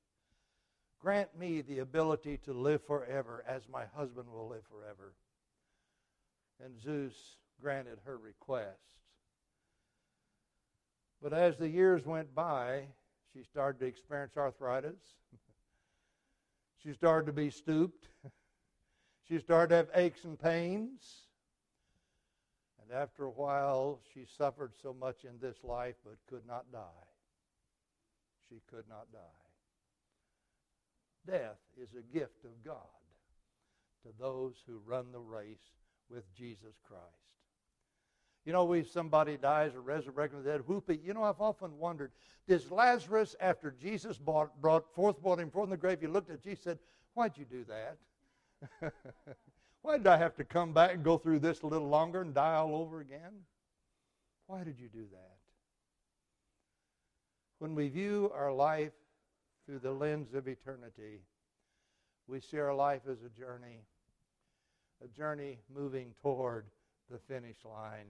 grant 1.00 1.38
me 1.38 1.62
the 1.62 1.80
ability 1.80 2.38
to 2.46 2.54
live 2.54 2.86
forever 2.86 3.44
as 3.48 3.64
my 3.72 3.86
husband 3.96 4.28
will 4.32 4.48
live 4.50 4.64
forever? 4.70 5.14
And 6.64 6.80
Zeus 6.82 7.14
granted 7.62 8.00
her 8.06 8.18
request. 8.18 8.80
But 11.22 11.34
as 11.34 11.58
the 11.58 11.68
years 11.68 12.06
went 12.06 12.34
by, 12.34 12.84
she 13.34 13.44
started 13.44 13.80
to 13.80 13.86
experience 13.86 14.38
arthritis. 14.38 15.00
she 16.84 16.94
started 16.94 17.26
to 17.28 17.34
be 17.34 17.50
stooped. 17.50 18.08
she 19.28 19.40
started 19.40 19.70
to 19.70 19.76
have 19.76 19.90
aches 19.96 20.24
and 20.24 20.40
pains. 20.40 21.28
And 22.82 22.98
after 22.98 23.26
a 23.26 23.30
while, 23.30 24.00
she 24.14 24.26
suffered 24.38 24.72
so 24.82 24.94
much 24.94 25.24
in 25.24 25.40
this 25.42 25.58
life 25.64 25.96
but 26.06 26.16
could 26.30 26.46
not 26.48 26.72
die 26.72 27.10
she 28.50 28.62
could 28.70 28.88
not 28.90 29.12
die. 29.12 29.49
Death 31.30 31.58
is 31.82 31.90
a 31.94 32.18
gift 32.18 32.44
of 32.46 32.64
God 32.64 32.76
to 34.04 34.10
those 34.20 34.56
who 34.66 34.82
run 34.86 35.12
the 35.12 35.20
race 35.20 35.74
with 36.10 36.24
Jesus 36.34 36.76
Christ. 36.88 37.04
You 38.46 38.54
know, 38.54 38.66
we 38.66 38.84
somebody 38.84 39.38
dies 39.38 39.76
or 39.76 39.82
resurrected 39.82 40.38
from 40.38 40.44
the 40.44 40.50
dead, 40.50 40.62
whoopee. 40.66 41.00
You 41.04 41.14
know, 41.14 41.24
I've 41.24 41.42
often 41.42 41.78
wondered, 41.78 42.12
does 42.48 42.72
Lazarus, 42.72 43.36
after 43.40 43.72
Jesus 43.72 44.18
brought, 44.18 44.60
brought 44.62 44.92
forth, 44.96 45.22
brought 45.22 45.40
him 45.40 45.52
in 45.54 45.70
the 45.70 45.78
grave, 45.78 46.00
he 46.02 46.08
looked 46.08 46.32
at 46.32 46.42
Jesus 46.42 46.66
and 46.66 46.72
said, 46.72 46.80
Why'd 47.14 47.38
you 47.38 47.46
do 47.46 47.66
that? 47.66 48.94
Why 49.82 49.98
did 49.98 50.08
I 50.08 50.18
have 50.18 50.36
to 50.38 50.44
come 50.44 50.74
back 50.74 50.94
and 50.94 51.04
go 51.04 51.18
through 51.18 51.40
this 51.40 51.62
a 51.62 51.68
little 51.68 51.90
longer 51.90 52.22
and 52.22 52.34
die 52.34 52.56
all 52.56 52.76
over 52.76 53.02
again? 53.02 53.34
Why 54.48 54.64
did 54.64 54.80
you 54.80 54.88
do 54.88 55.06
that? 55.12 55.40
when 57.60 57.76
we 57.76 57.90
view 57.90 58.32
our 58.34 58.52
life 58.52 58.94
through 59.70 59.78
the 59.78 59.92
lens 59.92 60.34
of 60.34 60.48
eternity, 60.48 61.22
we 62.28 62.40
see 62.40 62.58
our 62.58 62.74
life 62.74 63.02
as 63.08 63.20
a 63.22 63.30
journey, 63.40 63.84
a 65.04 65.08
journey 65.08 65.60
moving 65.72 66.16
toward 66.24 66.66
the 67.12 67.20
finish 67.20 67.58
line. 67.64 68.08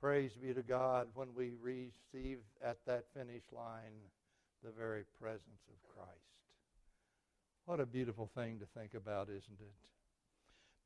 Praise 0.00 0.32
be 0.32 0.52
to 0.52 0.62
God 0.62 1.06
when 1.14 1.28
we 1.36 1.52
receive 1.62 2.38
at 2.60 2.78
that 2.88 3.04
finish 3.14 3.44
line 3.52 3.92
the 4.64 4.72
very 4.76 5.04
presence 5.20 5.62
of 5.68 5.94
Christ. 5.94 6.10
What 7.66 7.78
a 7.78 7.86
beautiful 7.86 8.28
thing 8.34 8.58
to 8.58 8.66
think 8.76 8.94
about, 8.94 9.28
isn't 9.28 9.60
it? 9.60 9.90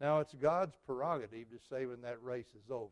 Now, 0.02 0.20
it's 0.20 0.34
God's 0.34 0.76
prerogative 0.84 1.48
to 1.48 1.58
say 1.70 1.86
when 1.86 2.02
that 2.02 2.22
race 2.22 2.52
is 2.54 2.70
over. 2.70 2.90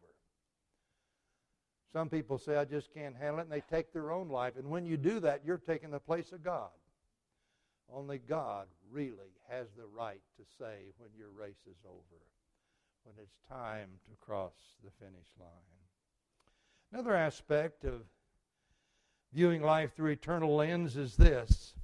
Some 1.92 2.08
people 2.08 2.38
say, 2.38 2.56
I 2.56 2.64
just 2.64 2.92
can't 2.94 3.14
handle 3.14 3.40
it, 3.40 3.42
and 3.42 3.52
they 3.52 3.60
take 3.60 3.92
their 3.92 4.10
own 4.10 4.28
life. 4.28 4.54
And 4.56 4.70
when 4.70 4.86
you 4.86 4.96
do 4.96 5.20
that, 5.20 5.42
you're 5.44 5.58
taking 5.58 5.90
the 5.90 5.98
place 6.00 6.32
of 6.32 6.42
God. 6.42 6.70
Only 7.92 8.18
God 8.18 8.66
really 8.90 9.36
has 9.50 9.66
the 9.76 9.86
right 9.86 10.22
to 10.38 10.44
say 10.58 10.92
when 10.96 11.10
your 11.16 11.28
race 11.28 11.66
is 11.70 11.76
over, 11.84 12.22
when 13.04 13.14
it's 13.22 13.36
time 13.48 13.88
to 14.08 14.16
cross 14.24 14.54
the 14.82 14.90
finish 14.98 15.28
line. 15.38 15.48
Another 16.92 17.14
aspect 17.14 17.84
of 17.84 18.02
viewing 19.32 19.62
life 19.62 19.94
through 19.94 20.10
eternal 20.10 20.56
lens 20.56 20.96
is 20.96 21.16
this 21.16 21.74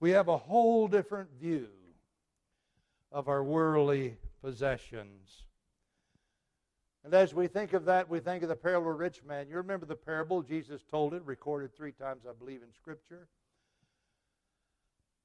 we 0.00 0.10
have 0.10 0.28
a 0.28 0.36
whole 0.36 0.88
different 0.88 1.30
view 1.40 1.68
of 3.10 3.28
our 3.28 3.42
worldly 3.42 4.16
possessions. 4.42 5.44
And 7.04 7.12
as 7.12 7.34
we 7.34 7.46
think 7.46 7.74
of 7.74 7.84
that, 7.84 8.08
we 8.08 8.18
think 8.18 8.42
of 8.42 8.48
the 8.48 8.56
parable 8.56 8.90
of 8.90 8.96
the 8.96 9.02
rich 9.02 9.22
man. 9.28 9.46
You 9.46 9.56
remember 9.56 9.84
the 9.84 9.94
parable? 9.94 10.42
Jesus 10.42 10.82
told 10.90 11.12
it, 11.12 11.22
recorded 11.24 11.76
three 11.76 11.92
times, 11.92 12.22
I 12.28 12.32
believe, 12.32 12.62
in 12.62 12.72
Scripture. 12.72 13.28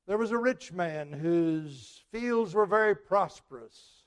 There 0.06 0.18
was 0.18 0.32
a 0.32 0.38
rich 0.38 0.74
man 0.74 1.14
whose 1.14 2.04
fields 2.12 2.54
were 2.54 2.66
very 2.66 2.96
prosperous. 2.96 4.04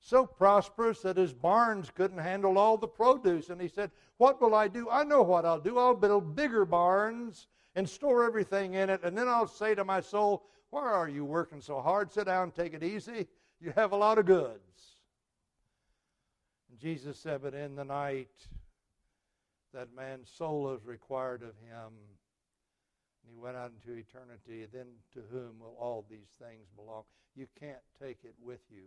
So 0.00 0.26
prosperous 0.26 1.00
that 1.02 1.16
his 1.16 1.32
barns 1.32 1.90
couldn't 1.94 2.18
handle 2.18 2.58
all 2.58 2.76
the 2.76 2.88
produce. 2.88 3.50
And 3.50 3.60
he 3.60 3.68
said, 3.68 3.92
What 4.16 4.40
will 4.40 4.54
I 4.54 4.66
do? 4.66 4.90
I 4.90 5.04
know 5.04 5.22
what 5.22 5.44
I'll 5.44 5.60
do. 5.60 5.78
I'll 5.78 5.94
build 5.94 6.34
bigger 6.34 6.64
barns 6.64 7.46
and 7.76 7.88
store 7.88 8.24
everything 8.24 8.74
in 8.74 8.90
it. 8.90 9.00
And 9.04 9.16
then 9.16 9.28
I'll 9.28 9.46
say 9.46 9.74
to 9.76 9.84
my 9.84 10.00
soul, 10.00 10.44
Why 10.70 10.82
are 10.82 11.08
you 11.08 11.24
working 11.24 11.60
so 11.60 11.80
hard? 11.80 12.10
Sit 12.10 12.26
down, 12.26 12.50
take 12.50 12.74
it 12.74 12.82
easy. 12.82 13.28
You 13.60 13.72
have 13.76 13.92
a 13.92 13.96
lot 13.96 14.18
of 14.18 14.26
goods. 14.26 14.93
And 16.74 16.80
Jesus 16.80 17.16
said, 17.20 17.42
But 17.42 17.54
in 17.54 17.76
the 17.76 17.84
night, 17.84 18.48
that 19.72 19.94
man's 19.94 20.28
soul 20.28 20.74
is 20.74 20.84
required 20.84 21.42
of 21.42 21.50
him. 21.50 21.92
And 23.22 23.30
he 23.30 23.36
went 23.36 23.56
out 23.56 23.70
into 23.70 23.96
eternity. 23.96 24.66
Then 24.72 24.86
to 25.12 25.20
whom 25.30 25.60
will 25.60 25.76
all 25.78 26.04
these 26.10 26.26
things 26.42 26.66
belong? 26.74 27.04
You 27.36 27.46
can't 27.60 27.78
take 28.02 28.18
it 28.24 28.34
with 28.42 28.58
you. 28.72 28.86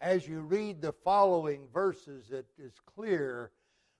As 0.00 0.26
you 0.26 0.40
read 0.40 0.82
the 0.82 0.92
following 0.92 1.68
verses, 1.72 2.32
it 2.32 2.46
is 2.58 2.72
clear 2.84 3.52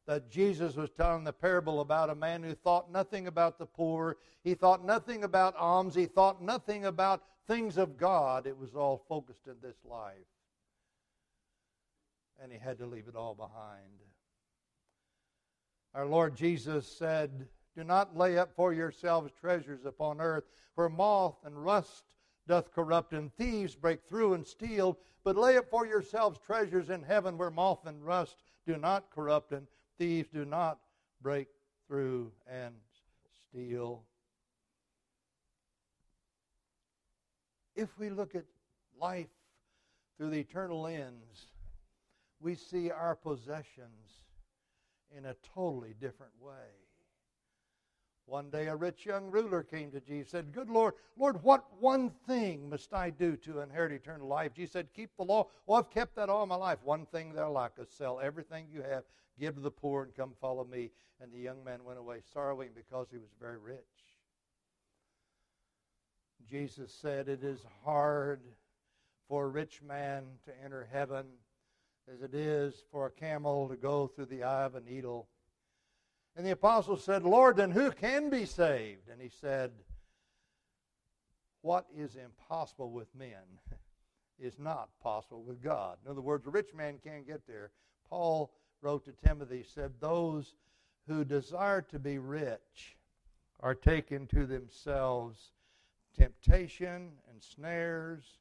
that 0.09 0.29
Jesus 0.29 0.75
was 0.75 0.91
telling 0.91 1.23
the 1.23 1.33
parable 1.33 1.81
about 1.81 2.11
a 2.11 2.15
man 2.17 2.43
who 2.43 2.55
thought 2.55 2.91
nothing 2.91 3.29
about 3.29 3.57
the 3.57 3.67
poor. 3.67 4.17
He 4.43 4.55
thought 4.55 4.85
nothing 4.85 5.23
about 5.23 5.55
alms. 5.55 5.95
He 5.95 6.07
thought 6.07 6.43
nothing 6.43 6.87
about 6.87 7.23
things 7.47 7.77
of 7.77 7.97
God. 7.97 8.49
It 8.49 8.59
was 8.59 8.75
all 8.75 9.05
focused 9.09 9.47
in 9.47 9.55
this 9.63 9.77
life. 9.89 10.27
And 12.43 12.53
he 12.53 12.59
had 12.59 12.79
to 12.79 12.87
leave 12.87 13.09
it 13.09 13.17
all 13.17 13.35
behind. 13.35 14.03
Our 15.95 16.07
Lord 16.07 16.37
Jesus 16.37 16.87
said, 16.87 17.49
Do 17.75 17.83
not 17.83 18.17
lay 18.17 18.37
up 18.37 18.55
for 18.55 18.75
yourselves 18.75 19.33
treasures 19.41 19.87
upon 19.87 20.21
earth, 20.21 20.45
where 20.75 20.91
moth 20.91 21.39
and 21.45 21.65
rust 21.65 22.05
doth 22.47 22.73
corrupt, 22.73 23.13
and 23.13 23.35
thieves 23.35 23.75
break 23.75 24.05
through 24.05 24.35
and 24.35 24.47
steal. 24.47 24.99
But 25.25 25.37
lay 25.37 25.57
up 25.57 25.71
for 25.71 25.87
yourselves 25.87 26.39
treasures 26.39 26.91
in 26.91 27.03
heaven, 27.03 27.39
where 27.39 27.51
moth 27.51 27.87
and 27.87 28.05
rust 28.05 28.37
do 28.67 28.77
not 28.77 29.11
corrupt, 29.11 29.53
and 29.53 29.67
thieves 29.99 30.29
do 30.29 30.45
not 30.45 30.79
break 31.23 31.49
through 31.89 32.31
and 32.47 32.75
steal. 33.49 34.05
If 37.75 37.99
we 37.99 38.11
look 38.11 38.35
at 38.35 38.45
life 39.01 39.29
through 40.17 40.31
the 40.31 40.41
eternal 40.41 40.83
lens, 40.83 41.53
we 42.41 42.55
see 42.55 42.91
our 42.91 43.15
possessions 43.15 44.21
in 45.17 45.27
a 45.27 45.37
totally 45.55 45.95
different 46.01 46.33
way. 46.41 46.53
One 48.27 48.51
day 48.51 48.67
a 48.67 48.75
rich 48.75 49.07
young 49.07 49.31
ruler 49.31 49.63
came 49.63 49.93
to 49.93 50.01
Jesus 50.01 50.35
and 50.35 50.47
said, 50.47 50.53
Good 50.53 50.69
Lord, 50.69 50.95
Lord, 51.17 51.43
what 51.45 51.65
one 51.79 52.11
thing 52.27 52.69
must 52.69 52.93
I 52.93 53.11
do 53.11 53.37
to 53.37 53.61
inherit 53.61 53.93
eternal 53.93 54.27
life? 54.27 54.53
Jesus 54.53 54.73
said, 54.73 54.89
Keep 54.95 55.17
the 55.17 55.25
law. 55.25 55.47
Well, 55.65 55.79
I've 55.79 55.91
kept 55.91 56.17
that 56.17 56.29
all 56.29 56.45
my 56.45 56.57
life. 56.57 56.79
One 56.83 57.07
thing 57.07 57.33
thou 57.33 57.53
lackest, 57.53 57.97
sell 57.97 58.19
everything 58.19 58.67
you 58.73 58.83
have, 58.83 59.05
give 59.39 59.55
to 59.55 59.61
the 59.61 59.71
poor, 59.71 60.03
and 60.03 60.15
come 60.15 60.33
follow 60.41 60.65
me. 60.65 60.91
And 61.21 61.33
the 61.33 61.39
young 61.39 61.63
man 61.63 61.85
went 61.85 62.01
away 62.01 62.19
sorrowing 62.33 62.71
because 62.75 63.07
he 63.13 63.19
was 63.19 63.31
very 63.41 63.59
rich. 63.59 63.79
Jesus 66.51 66.93
said, 66.93 67.29
It 67.29 67.45
is 67.45 67.61
hard 67.85 68.41
for 69.29 69.45
a 69.45 69.49
rich 69.49 69.83
man 69.83 70.25
to 70.47 70.65
enter 70.65 70.89
heaven 70.93 71.27
as 72.13 72.23
it 72.23 72.35
is 72.35 72.85
for 72.93 73.07
a 73.07 73.11
camel 73.11 73.69
to 73.69 73.77
go 73.77 74.07
through 74.07 74.27
the 74.27 74.45
eye 74.45 74.65
of 74.65 74.75
a 74.75 74.81
needle. 74.81 75.29
And 76.37 76.47
the 76.47 76.53
apostle 76.53 76.97
said, 76.97 77.25
Lord, 77.25 77.57
then 77.57 77.71
who 77.71 77.91
can 77.91 78.31
be 78.31 78.45
saved? 78.45 79.09
And 79.11 79.21
he 79.21 79.29
said, 79.29 79.73
What 81.63 81.87
is 81.97 82.17
impossible 82.17 82.91
with 82.91 83.13
men 83.15 83.61
is 84.39 84.59
not 84.59 84.91
possible 85.03 85.43
with 85.43 85.63
God. 85.63 85.99
In 86.05 86.11
other 86.11 86.21
words, 86.21 86.47
a 86.47 86.51
rich 86.51 86.75
man 86.75 86.99
can't 87.03 87.27
get 87.27 87.47
there. 87.47 87.71
Paul 88.09 88.53
wrote 88.83 89.05
to 89.07 89.13
Timothy, 89.27 89.65
said, 89.67 89.93
Those 89.99 90.55
who 91.09 91.25
desire 91.25 91.83
to 91.83 91.99
be 91.99 92.19
rich 92.19 92.97
are 93.61 93.75
taken 93.75 94.27
to 94.29 94.47
themselves 94.47 95.53
temptation 96.17 97.13
and 97.31 97.43
snares 97.43 98.39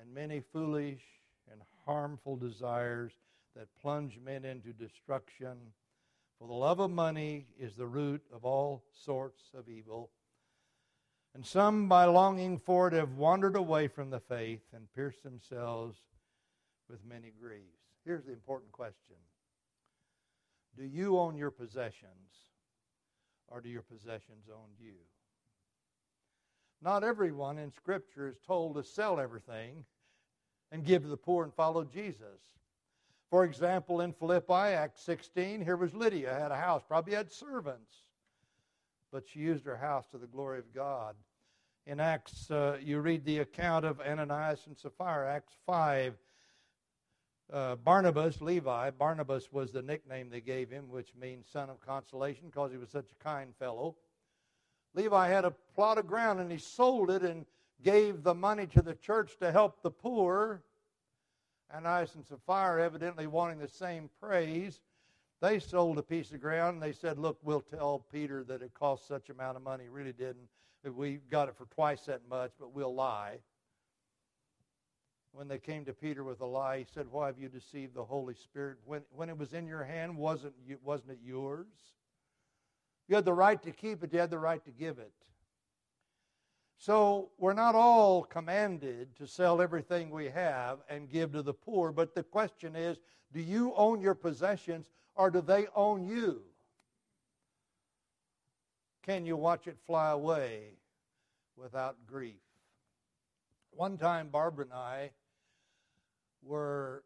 and 0.00 0.12
many 0.12 0.40
foolish 0.40 1.02
harmful 1.86 2.36
desires 2.36 3.12
that 3.54 3.68
plunge 3.80 4.18
men 4.22 4.44
into 4.44 4.72
destruction 4.72 5.56
for 6.38 6.46
the 6.46 6.54
love 6.54 6.80
of 6.80 6.90
money 6.90 7.46
is 7.58 7.74
the 7.74 7.86
root 7.86 8.22
of 8.32 8.44
all 8.44 8.84
sorts 9.04 9.42
of 9.54 9.68
evil. 9.68 10.10
And 11.34 11.44
some, 11.44 11.88
by 11.88 12.04
longing 12.04 12.58
for 12.58 12.88
it, 12.88 12.94
have 12.94 13.16
wandered 13.16 13.56
away 13.56 13.88
from 13.88 14.10
the 14.10 14.20
faith 14.20 14.62
and 14.74 14.92
pierced 14.94 15.22
themselves 15.22 15.96
with 16.90 17.04
many 17.04 17.32
griefs. 17.40 17.80
Here's 18.04 18.24
the 18.24 18.32
important 18.32 18.72
question 18.72 19.16
Do 20.76 20.84
you 20.84 21.18
own 21.18 21.36
your 21.36 21.50
possessions, 21.50 22.50
or 23.48 23.60
do 23.60 23.68
your 23.68 23.82
possessions 23.82 24.48
own 24.50 24.70
you? 24.78 24.94
Not 26.82 27.02
everyone 27.02 27.58
in 27.58 27.72
Scripture 27.72 28.28
is 28.28 28.38
told 28.46 28.76
to 28.76 28.84
sell 28.84 29.18
everything 29.18 29.84
and 30.72 30.84
give 30.84 31.02
to 31.02 31.08
the 31.08 31.16
poor 31.16 31.44
and 31.44 31.54
follow 31.54 31.84
Jesus. 31.84 32.56
For 33.30 33.44
example, 33.44 34.00
in 34.00 34.12
Philippi, 34.12 34.52
Acts 34.52 35.02
16, 35.02 35.60
here 35.60 35.76
was 35.76 35.94
Lydia, 35.94 36.32
had 36.32 36.52
a 36.52 36.56
house, 36.56 36.82
probably 36.86 37.14
had 37.14 37.30
servants, 37.30 37.92
but 39.12 39.24
she 39.26 39.40
used 39.40 39.64
her 39.66 39.76
house 39.76 40.06
to 40.12 40.18
the 40.18 40.26
glory 40.26 40.58
of 40.58 40.72
God. 40.72 41.16
In 41.86 42.00
Acts, 42.00 42.50
uh, 42.50 42.78
you 42.82 43.00
read 43.00 43.24
the 43.24 43.38
account 43.38 43.84
of 43.84 44.00
Ananias 44.00 44.66
and 44.66 44.76
Sapphira, 44.76 45.34
Acts 45.34 45.54
5. 45.66 46.14
Uh, 47.52 47.76
Barnabas, 47.76 48.40
Levi, 48.40 48.90
Barnabas 48.90 49.52
was 49.52 49.70
the 49.70 49.82
nickname 49.82 50.28
they 50.28 50.40
gave 50.40 50.68
him, 50.68 50.88
which 50.88 51.12
means 51.20 51.46
son 51.48 51.70
of 51.70 51.80
consolation 51.80 52.46
because 52.46 52.72
he 52.72 52.78
was 52.78 52.90
such 52.90 53.12
a 53.12 53.24
kind 53.24 53.54
fellow. 53.56 53.94
Levi 54.94 55.28
had 55.28 55.44
a 55.44 55.52
plot 55.74 55.98
of 55.98 56.08
ground 56.08 56.40
and 56.40 56.50
he 56.50 56.58
sold 56.58 57.08
it 57.08 57.22
and 57.22 57.46
gave 57.82 58.22
the 58.22 58.34
money 58.34 58.66
to 58.68 58.82
the 58.82 58.94
church 58.94 59.36
to 59.38 59.52
help 59.52 59.82
the 59.82 59.90
poor. 59.90 60.62
Ananias 61.74 62.14
and 62.14 62.24
Sapphira 62.24 62.84
evidently 62.84 63.26
wanting 63.26 63.58
the 63.58 63.68
same 63.68 64.08
praise. 64.20 64.80
They 65.40 65.58
sold 65.58 65.98
a 65.98 66.02
piece 66.02 66.32
of 66.32 66.40
ground 66.40 66.74
and 66.74 66.82
they 66.82 66.92
said, 66.92 67.18
Look, 67.18 67.38
we'll 67.42 67.60
tell 67.60 68.04
Peter 68.12 68.44
that 68.44 68.62
it 68.62 68.72
cost 68.72 69.06
such 69.06 69.28
amount 69.28 69.56
of 69.56 69.62
money. 69.62 69.88
really 69.88 70.12
didn't. 70.12 70.48
We 70.84 71.18
got 71.30 71.48
it 71.48 71.56
for 71.56 71.66
twice 71.66 72.02
that 72.02 72.20
much, 72.30 72.52
but 72.58 72.72
we'll 72.72 72.94
lie. 72.94 73.38
When 75.32 75.48
they 75.48 75.58
came 75.58 75.84
to 75.84 75.92
Peter 75.92 76.24
with 76.24 76.40
a 76.40 76.46
lie, 76.46 76.78
he 76.78 76.86
said, 76.94 77.06
Why 77.10 77.26
have 77.26 77.38
you 77.38 77.48
deceived 77.48 77.94
the 77.94 78.04
Holy 78.04 78.34
Spirit? 78.34 78.78
When, 78.86 79.02
when 79.14 79.28
it 79.28 79.36
was 79.36 79.52
in 79.52 79.66
your 79.66 79.84
hand, 79.84 80.16
wasn't, 80.16 80.54
wasn't 80.82 81.12
it 81.12 81.18
yours? 81.22 81.66
You 83.08 83.16
had 83.16 83.24
the 83.24 83.34
right 83.34 83.62
to 83.62 83.70
keep 83.70 84.02
it, 84.02 84.12
you 84.12 84.18
had 84.18 84.30
the 84.30 84.38
right 84.38 84.64
to 84.64 84.70
give 84.70 84.98
it. 84.98 85.12
So 86.78 87.30
we're 87.38 87.54
not 87.54 87.74
all 87.74 88.22
commanded 88.22 89.16
to 89.16 89.26
sell 89.26 89.62
everything 89.62 90.10
we 90.10 90.26
have 90.26 90.78
and 90.88 91.10
give 91.10 91.32
to 91.32 91.42
the 91.42 91.54
poor, 91.54 91.92
but 91.92 92.14
the 92.14 92.22
question 92.22 92.76
is 92.76 92.98
do 93.32 93.40
you 93.40 93.74
own 93.74 94.00
your 94.00 94.14
possessions 94.14 94.90
or 95.14 95.30
do 95.30 95.40
they 95.40 95.66
own 95.74 96.06
you? 96.06 96.42
can 99.06 99.24
you 99.24 99.36
watch 99.36 99.68
it 99.68 99.78
fly 99.86 100.10
away 100.10 100.72
without 101.56 101.96
grief? 102.06 102.40
One 103.70 103.96
time, 103.96 104.28
Barbara 104.28 104.64
and 104.64 104.74
I 104.74 105.10
were 106.42 107.04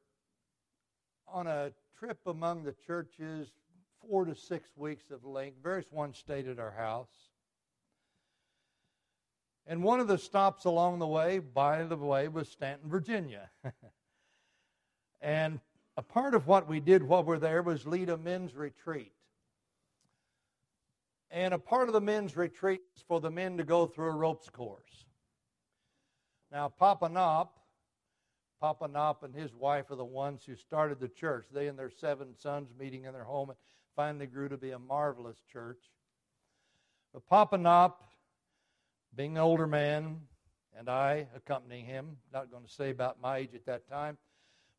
on 1.28 1.46
a 1.46 1.72
trip 1.98 2.18
among 2.26 2.64
the 2.64 2.74
churches, 2.86 3.52
four 4.00 4.24
to 4.24 4.34
six 4.34 4.70
weeks 4.76 5.10
of 5.10 5.26
length. 5.26 5.58
Various 5.62 5.92
ones 5.92 6.16
stayed 6.16 6.48
at 6.48 6.58
our 6.58 6.70
house. 6.70 7.29
And 9.70 9.84
one 9.84 10.00
of 10.00 10.08
the 10.08 10.18
stops 10.18 10.64
along 10.64 10.98
the 10.98 11.06
way, 11.06 11.38
by 11.38 11.84
the 11.84 11.96
way, 11.96 12.26
was 12.26 12.48
Staunton, 12.48 12.90
Virginia. 12.90 13.50
and 15.20 15.60
a 15.96 16.02
part 16.02 16.34
of 16.34 16.48
what 16.48 16.68
we 16.68 16.80
did 16.80 17.04
while 17.04 17.22
we're 17.22 17.38
there 17.38 17.62
was 17.62 17.86
lead 17.86 18.08
a 18.08 18.18
men's 18.18 18.56
retreat. 18.56 19.12
And 21.30 21.54
a 21.54 21.58
part 21.58 21.86
of 21.86 21.92
the 21.92 22.00
men's 22.00 22.36
retreat 22.36 22.80
is 22.96 23.04
for 23.06 23.20
the 23.20 23.30
men 23.30 23.58
to 23.58 23.62
go 23.62 23.86
through 23.86 24.08
a 24.08 24.16
ropes 24.16 24.50
course. 24.50 25.04
Now, 26.50 26.68
Papa 26.68 27.08
Knopp, 27.08 27.56
Papa 28.60 28.88
Knopp 28.88 29.22
and 29.22 29.32
his 29.32 29.54
wife 29.54 29.92
are 29.92 29.96
the 29.96 30.04
ones 30.04 30.42
who 30.44 30.56
started 30.56 30.98
the 30.98 31.06
church. 31.06 31.46
They 31.52 31.68
and 31.68 31.78
their 31.78 31.90
seven 31.90 32.34
sons 32.36 32.72
meeting 32.76 33.04
in 33.04 33.12
their 33.12 33.22
home 33.22 33.50
and 33.50 33.58
finally 33.94 34.26
grew 34.26 34.48
to 34.48 34.56
be 34.56 34.72
a 34.72 34.80
marvelous 34.80 35.38
church. 35.52 35.78
But 37.12 37.24
Papa 37.28 37.56
Knopp, 37.56 38.09
being 39.14 39.36
an 39.36 39.42
older 39.42 39.66
man, 39.66 40.20
and 40.76 40.88
I 40.88 41.26
accompanying 41.34 41.84
him, 41.84 42.16
not 42.32 42.50
going 42.50 42.64
to 42.64 42.72
say 42.72 42.90
about 42.90 43.20
my 43.20 43.38
age 43.38 43.54
at 43.54 43.66
that 43.66 43.88
time, 43.88 44.16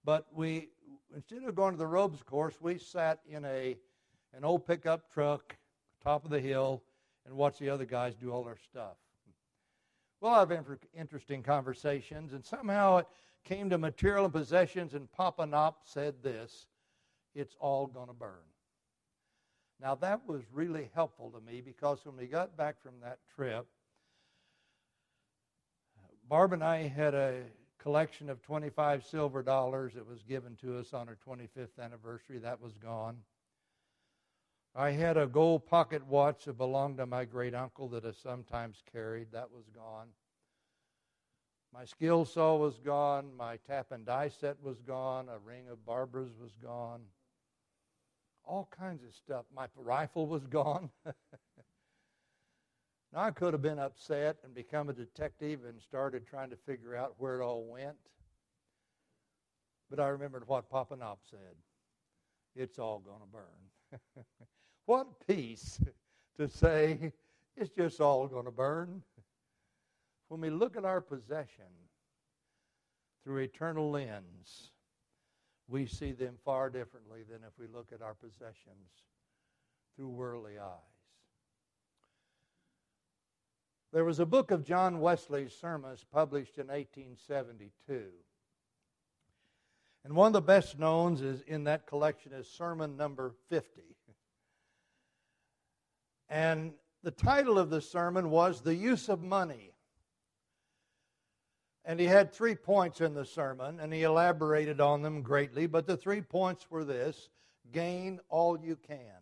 but 0.03 0.27
we, 0.33 0.69
instead 1.15 1.43
of 1.43 1.55
going 1.55 1.73
to 1.73 1.77
the 1.77 1.87
robes 1.87 2.21
course, 2.23 2.55
we 2.59 2.77
sat 2.77 3.19
in 3.27 3.45
a 3.45 3.77
an 4.33 4.45
old 4.45 4.65
pickup 4.65 5.11
truck, 5.11 5.55
top 6.01 6.23
of 6.23 6.31
the 6.31 6.39
hill, 6.39 6.81
and 7.25 7.35
watched 7.35 7.59
the 7.59 7.69
other 7.69 7.85
guys 7.85 8.15
do 8.15 8.31
all 8.31 8.43
their 8.43 8.57
stuff. 8.57 8.95
Well, 10.21 10.33
I've 10.33 10.49
had 10.49 10.65
interesting 10.97 11.43
conversations, 11.43 12.33
and 12.33 12.45
somehow 12.45 12.97
it 12.97 13.07
came 13.43 13.69
to 13.69 13.77
material 13.77 14.25
and 14.25 14.33
possessions, 14.33 14.93
and 14.93 15.11
Papa 15.11 15.45
Knopp 15.45 15.79
said 15.83 16.15
this 16.23 16.67
it's 17.33 17.55
all 17.59 17.87
going 17.87 18.07
to 18.07 18.13
burn. 18.13 18.45
Now, 19.81 19.95
that 19.95 20.27
was 20.27 20.41
really 20.51 20.91
helpful 20.93 21.31
to 21.31 21.41
me 21.41 21.61
because 21.61 22.05
when 22.05 22.15
we 22.15 22.27
got 22.27 22.55
back 22.55 22.81
from 22.81 22.93
that 23.01 23.19
trip, 23.35 23.65
Barb 26.31 26.53
and 26.53 26.63
I 26.63 26.87
had 26.87 27.13
a 27.13 27.41
collection 27.77 28.29
of 28.29 28.41
25 28.41 29.05
silver 29.05 29.43
dollars 29.43 29.95
that 29.95 30.07
was 30.07 30.23
given 30.23 30.55
to 30.61 30.79
us 30.79 30.93
on 30.93 31.09
our 31.09 31.17
25th 31.27 31.77
anniversary. 31.77 32.37
That 32.37 32.61
was 32.61 32.77
gone. 32.77 33.17
I 34.73 34.91
had 34.91 35.17
a 35.17 35.27
gold 35.27 35.65
pocket 35.65 36.07
watch 36.07 36.45
that 36.45 36.57
belonged 36.57 36.99
to 36.99 37.05
my 37.05 37.25
great 37.25 37.53
uncle 37.53 37.89
that 37.89 38.05
I 38.05 38.11
sometimes 38.11 38.81
carried. 38.93 39.33
That 39.33 39.51
was 39.51 39.65
gone. 39.75 40.07
My 41.73 41.83
skill 41.83 42.23
saw 42.23 42.55
was 42.55 42.79
gone. 42.79 43.35
My 43.35 43.57
tap 43.67 43.91
and 43.91 44.05
die 44.05 44.29
set 44.29 44.55
was 44.63 44.79
gone. 44.79 45.27
A 45.27 45.37
ring 45.37 45.67
of 45.69 45.85
Barbara's 45.85 46.31
was 46.41 46.53
gone. 46.63 47.01
All 48.45 48.69
kinds 48.71 49.03
of 49.03 49.13
stuff. 49.13 49.43
My 49.53 49.67
rifle 49.75 50.27
was 50.27 50.47
gone. 50.47 50.91
now, 53.13 53.21
I 53.21 53.31
could 53.31 53.53
have 53.53 53.61
been 53.61 53.79
upset 53.79 54.37
and 54.43 54.53
become 54.53 54.89
a 54.89 54.93
detective 54.93 55.65
and 55.67 55.81
started 55.81 56.25
trying 56.25 56.49
to 56.49 56.55
figure 56.55 56.95
out 56.95 57.15
where 57.17 57.41
it 57.41 57.43
all 57.43 57.65
went. 57.65 57.97
But 59.89 59.99
I 59.99 60.07
remembered 60.07 60.47
what 60.47 60.69
Papa 60.69 60.95
Knopp 60.95 61.19
said 61.29 61.55
it's 62.55 62.79
all 62.79 62.99
going 62.99 63.19
to 63.19 63.27
burn. 63.27 64.25
what 64.85 65.07
peace 65.27 65.81
to 66.37 66.47
say 66.47 67.11
it's 67.57 67.69
just 67.69 67.99
all 67.99 68.27
going 68.27 68.45
to 68.45 68.51
burn. 68.51 69.01
When 70.29 70.39
we 70.39 70.49
look 70.49 70.77
at 70.77 70.85
our 70.85 71.01
possession 71.01 71.65
through 73.23 73.39
eternal 73.39 73.91
lens, 73.91 74.71
we 75.67 75.85
see 75.85 76.13
them 76.13 76.35
far 76.45 76.69
differently 76.69 77.23
than 77.29 77.39
if 77.45 77.51
we 77.59 77.67
look 77.67 77.91
at 77.93 78.01
our 78.01 78.13
possessions 78.13 79.03
through 79.95 80.09
worldly 80.09 80.57
eyes. 80.57 80.90
There 83.91 84.05
was 84.05 84.19
a 84.19 84.25
book 84.25 84.51
of 84.51 84.63
John 84.63 85.01
Wesley's 85.01 85.53
sermons 85.53 86.05
published 86.11 86.57
in 86.57 86.67
1872. 86.67 88.05
And 90.03 90.15
one 90.15 90.27
of 90.27 90.33
the 90.33 90.41
best 90.41 90.79
known 90.79 91.15
is 91.15 91.41
in 91.41 91.65
that 91.65 91.87
collection 91.87 92.31
is 92.33 92.47
sermon 92.47 92.95
number 92.95 93.33
50. 93.49 93.81
And 96.29 96.73
the 97.03 97.11
title 97.11 97.59
of 97.59 97.69
the 97.69 97.81
sermon 97.81 98.29
was 98.29 98.61
The 98.61 98.73
Use 98.73 99.09
of 99.09 99.21
Money. 99.21 99.73
And 101.83 101.99
he 101.99 102.05
had 102.05 102.31
three 102.31 102.55
points 102.55 103.01
in 103.01 103.13
the 103.13 103.25
sermon, 103.25 103.79
and 103.79 103.91
he 103.93 104.03
elaborated 104.03 104.79
on 104.79 105.01
them 105.01 105.21
greatly. 105.21 105.65
But 105.65 105.87
the 105.87 105.97
three 105.97 106.21
points 106.21 106.69
were 106.69 106.85
this 106.85 107.29
gain 107.71 108.19
all 108.29 108.57
you 108.59 108.75
can. 108.75 109.20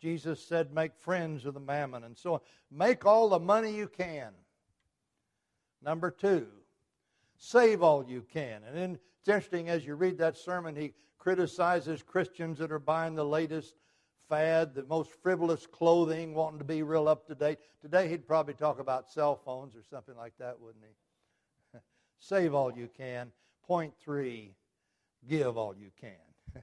Jesus 0.00 0.44
said, 0.44 0.72
make 0.72 0.96
friends 0.96 1.44
of 1.44 1.54
the 1.54 1.60
mammon, 1.60 2.04
and 2.04 2.16
so 2.16 2.34
on. 2.34 2.40
Make 2.70 3.04
all 3.04 3.28
the 3.28 3.38
money 3.38 3.74
you 3.76 3.88
can. 3.88 4.32
Number 5.82 6.10
two, 6.10 6.46
save 7.36 7.82
all 7.82 8.04
you 8.04 8.24
can. 8.32 8.62
And 8.66 8.76
then 8.76 8.98
it's 9.20 9.28
interesting 9.28 9.68
as 9.68 9.86
you 9.86 9.94
read 9.94 10.18
that 10.18 10.36
sermon, 10.36 10.74
he 10.74 10.94
criticizes 11.18 12.02
Christians 12.02 12.58
that 12.58 12.72
are 12.72 12.78
buying 12.78 13.14
the 13.14 13.24
latest 13.24 13.74
fad, 14.28 14.74
the 14.74 14.84
most 14.84 15.10
frivolous 15.22 15.66
clothing, 15.66 16.34
wanting 16.34 16.58
to 16.58 16.64
be 16.64 16.82
real 16.82 17.08
up 17.08 17.26
to 17.26 17.34
date. 17.34 17.58
Today 17.82 18.08
he'd 18.08 18.26
probably 18.26 18.54
talk 18.54 18.78
about 18.78 19.10
cell 19.10 19.36
phones 19.36 19.74
or 19.74 19.82
something 19.82 20.16
like 20.16 20.32
that, 20.38 20.58
wouldn't 20.60 20.84
he? 20.84 21.78
Save 22.18 22.54
all 22.54 22.72
you 22.72 22.88
can. 22.96 23.32
Point 23.66 23.92
three, 24.02 24.54
give 25.28 25.58
all 25.58 25.74
you 25.76 25.90
can. 26.00 26.62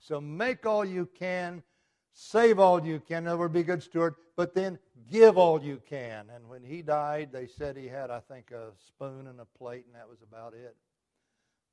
so 0.00 0.20
make 0.20 0.66
all 0.66 0.84
you 0.84 1.08
can, 1.18 1.62
save 2.12 2.58
all 2.58 2.84
you 2.84 3.00
can. 3.00 3.24
Would 3.38 3.52
be 3.52 3.62
good 3.62 3.82
steward. 3.82 4.14
But 4.36 4.54
then 4.54 4.78
give 5.10 5.36
all 5.36 5.62
you 5.62 5.80
can. 5.88 6.26
And 6.34 6.48
when 6.48 6.62
he 6.62 6.82
died, 6.82 7.30
they 7.32 7.46
said 7.46 7.76
he 7.76 7.88
had, 7.88 8.10
I 8.10 8.20
think, 8.20 8.50
a 8.50 8.70
spoon 8.86 9.26
and 9.26 9.40
a 9.40 9.44
plate, 9.44 9.84
and 9.86 9.94
that 9.94 10.08
was 10.08 10.22
about 10.22 10.54
it. 10.54 10.76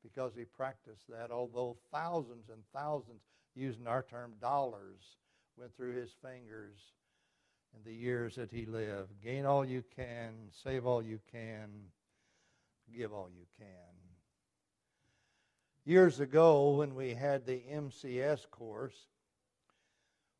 Because 0.03 0.33
he 0.35 0.45
practiced 0.45 1.07
that, 1.09 1.31
although 1.31 1.77
thousands 1.91 2.49
and 2.49 2.61
thousands, 2.73 3.21
using 3.55 3.87
our 3.87 4.03
term 4.03 4.33
dollars, 4.39 5.17
went 5.57 5.75
through 5.75 5.95
his 5.95 6.11
fingers 6.21 6.77
in 7.75 7.83
the 7.83 7.95
years 7.95 8.35
that 8.35 8.51
he 8.51 8.65
lived. 8.65 9.11
Gain 9.23 9.45
all 9.45 9.65
you 9.65 9.83
can, 9.95 10.33
save 10.63 10.85
all 10.85 11.01
you 11.01 11.19
can, 11.31 11.69
give 12.95 13.11
all 13.13 13.29
you 13.35 13.45
can. 13.57 13.67
Years 15.85 16.19
ago, 16.19 16.71
when 16.71 16.95
we 16.95 17.13
had 17.13 17.45
the 17.45 17.63
MCS 17.71 18.49
course, 18.51 19.07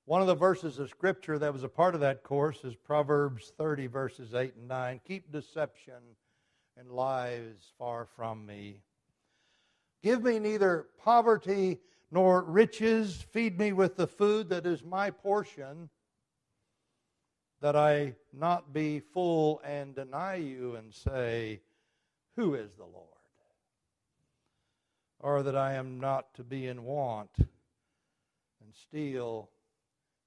one 0.08 0.22
of 0.22 0.28
the 0.28 0.36
verses 0.36 0.80
of 0.80 0.90
Scripture 0.90 1.38
that 1.38 1.52
was 1.52 1.66
a 1.66 1.70
part 1.70 1.94
of 1.94 2.00
that 2.00 2.24
course 2.24 2.64
is 2.64 2.78
Proverbs 2.78 3.52
30, 3.58 3.88
verses 3.88 4.34
8 4.34 4.56
and 4.56 4.66
9. 4.70 5.02
Keep 5.06 5.34
deception 5.34 6.02
and 6.78 6.90
lies 6.90 7.74
far 7.78 8.08
from 8.16 8.46
me. 8.46 8.80
Give 10.02 10.24
me 10.24 10.40
neither 10.40 10.88
poverty 11.04 11.82
nor 12.10 12.42
riches. 12.42 13.26
Feed 13.34 13.60
me 13.60 13.74
with 13.74 13.98
the 13.98 14.08
food 14.08 14.48
that 14.48 14.66
is 14.66 14.82
my 14.82 15.12
portion, 15.12 15.90
that 17.60 17.76
I 17.76 18.16
not 18.32 18.72
be 18.72 19.02
full 19.02 19.60
and 19.66 19.94
deny 19.94 20.36
you 20.36 20.78
and 20.78 20.94
say, 20.94 21.60
who 22.38 22.56
is 22.56 22.72
the 22.78 22.86
Lord? 22.86 23.08
Or 25.20 25.44
that 25.44 25.58
I 25.58 25.74
am 25.74 26.00
not 26.00 26.34
to 26.36 26.46
be 26.46 26.68
in 26.68 26.86
want 26.86 27.32
and 27.40 28.74
steal 28.74 29.50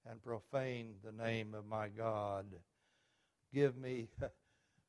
and 0.09 0.23
profane 0.23 0.95
the 1.05 1.13
name 1.13 1.55
of 1.55 1.67
my 1.67 1.89
God. 1.89 2.47
Give 3.53 3.77
me 3.77 4.09